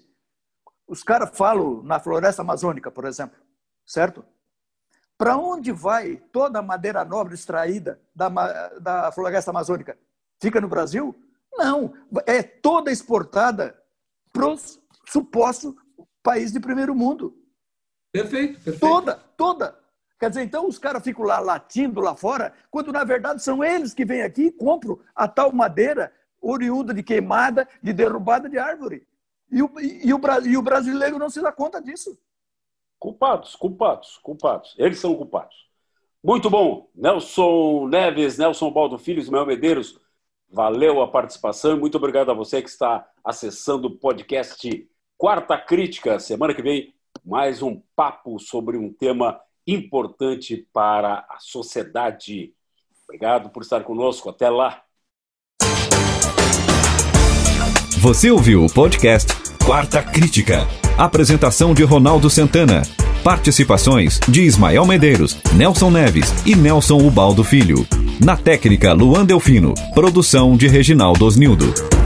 os 0.86 1.02
caras 1.02 1.30
falam 1.36 1.82
na 1.82 1.98
floresta 1.98 2.42
amazônica, 2.42 2.90
por 2.90 3.04
exemplo, 3.04 3.38
certo? 3.84 4.24
Para 5.18 5.36
onde 5.36 5.70
vai 5.72 6.16
toda 6.32 6.58
a 6.58 6.62
madeira 6.62 7.04
nobre 7.04 7.34
extraída 7.34 8.00
da, 8.14 8.28
da 8.80 9.12
floresta 9.12 9.50
amazônica? 9.50 9.96
Fica 10.40 10.60
no 10.60 10.68
Brasil? 10.68 11.14
Não, 11.54 11.94
é 12.26 12.42
toda 12.42 12.90
exportada 12.90 13.80
para 14.32 14.48
os 14.48 14.80
supostos 15.06 15.74
países 16.22 16.52
de 16.52 16.58
primeiro 16.60 16.94
mundo. 16.94 17.36
Perfeito, 18.12 18.54
perfeito. 18.60 18.80
Toda, 18.80 19.14
toda. 19.36 19.81
Quer 20.22 20.28
dizer, 20.28 20.42
então 20.44 20.68
os 20.68 20.78
caras 20.78 21.02
ficam 21.02 21.24
lá 21.24 21.40
latindo 21.40 22.00
lá 22.00 22.14
fora, 22.14 22.54
quando 22.70 22.92
na 22.92 23.02
verdade 23.02 23.42
são 23.42 23.64
eles 23.64 23.92
que 23.92 24.04
vêm 24.04 24.22
aqui 24.22 24.42
e 24.42 24.52
compram 24.52 25.00
a 25.16 25.26
tal 25.26 25.50
madeira 25.50 26.12
oriunda 26.40 26.94
de 26.94 27.02
queimada, 27.02 27.68
de 27.82 27.92
derrubada 27.92 28.48
de 28.48 28.56
árvore. 28.56 29.04
E 29.50 29.60
o, 29.60 29.80
e, 29.80 30.14
o, 30.14 30.20
e 30.46 30.56
o 30.56 30.62
brasileiro 30.62 31.18
não 31.18 31.28
se 31.28 31.42
dá 31.42 31.50
conta 31.50 31.82
disso. 31.82 32.16
Culpados, 33.00 33.56
culpados, 33.56 34.16
culpados. 34.22 34.76
Eles 34.78 35.00
são 35.00 35.12
culpados. 35.16 35.56
Muito 36.22 36.48
bom. 36.48 36.88
Nelson 36.94 37.88
Neves, 37.88 38.38
Nelson 38.38 38.70
Baldo 38.70 38.98
Filho, 38.98 39.18
Ismael 39.18 39.44
Medeiros, 39.44 39.98
valeu 40.48 41.02
a 41.02 41.08
participação 41.08 41.76
muito 41.76 41.96
obrigado 41.96 42.30
a 42.30 42.34
você 42.34 42.62
que 42.62 42.68
está 42.68 43.10
acessando 43.24 43.88
o 43.88 43.98
podcast 43.98 44.88
Quarta 45.18 45.58
Crítica. 45.58 46.20
Semana 46.20 46.54
que 46.54 46.62
vem, 46.62 46.94
mais 47.24 47.60
um 47.60 47.82
papo 47.96 48.38
sobre 48.38 48.76
um 48.76 48.92
tema 48.92 49.40
importante 49.66 50.66
para 50.72 51.24
a 51.28 51.36
sociedade. 51.38 52.52
Obrigado 53.04 53.50
por 53.50 53.62
estar 53.62 53.82
conosco. 53.84 54.30
Até 54.30 54.48
lá. 54.48 54.82
Você 57.98 58.30
ouviu 58.30 58.64
o 58.64 58.72
podcast 58.72 59.32
Quarta 59.64 60.02
Crítica. 60.02 60.66
Apresentação 60.98 61.72
de 61.72 61.84
Ronaldo 61.84 62.28
Santana. 62.28 62.82
Participações 63.22 64.18
de 64.28 64.42
Ismael 64.42 64.84
Medeiros, 64.84 65.40
Nelson 65.54 65.90
Neves 65.90 66.32
e 66.44 66.56
Nelson 66.56 66.98
Ubaldo 66.98 67.44
Filho. 67.44 67.86
Na 68.24 68.36
técnica, 68.36 68.92
Luan 68.92 69.24
Delfino. 69.24 69.74
Produção 69.94 70.56
de 70.56 70.66
Reginaldo 70.66 71.24
Osnildo. 71.24 72.01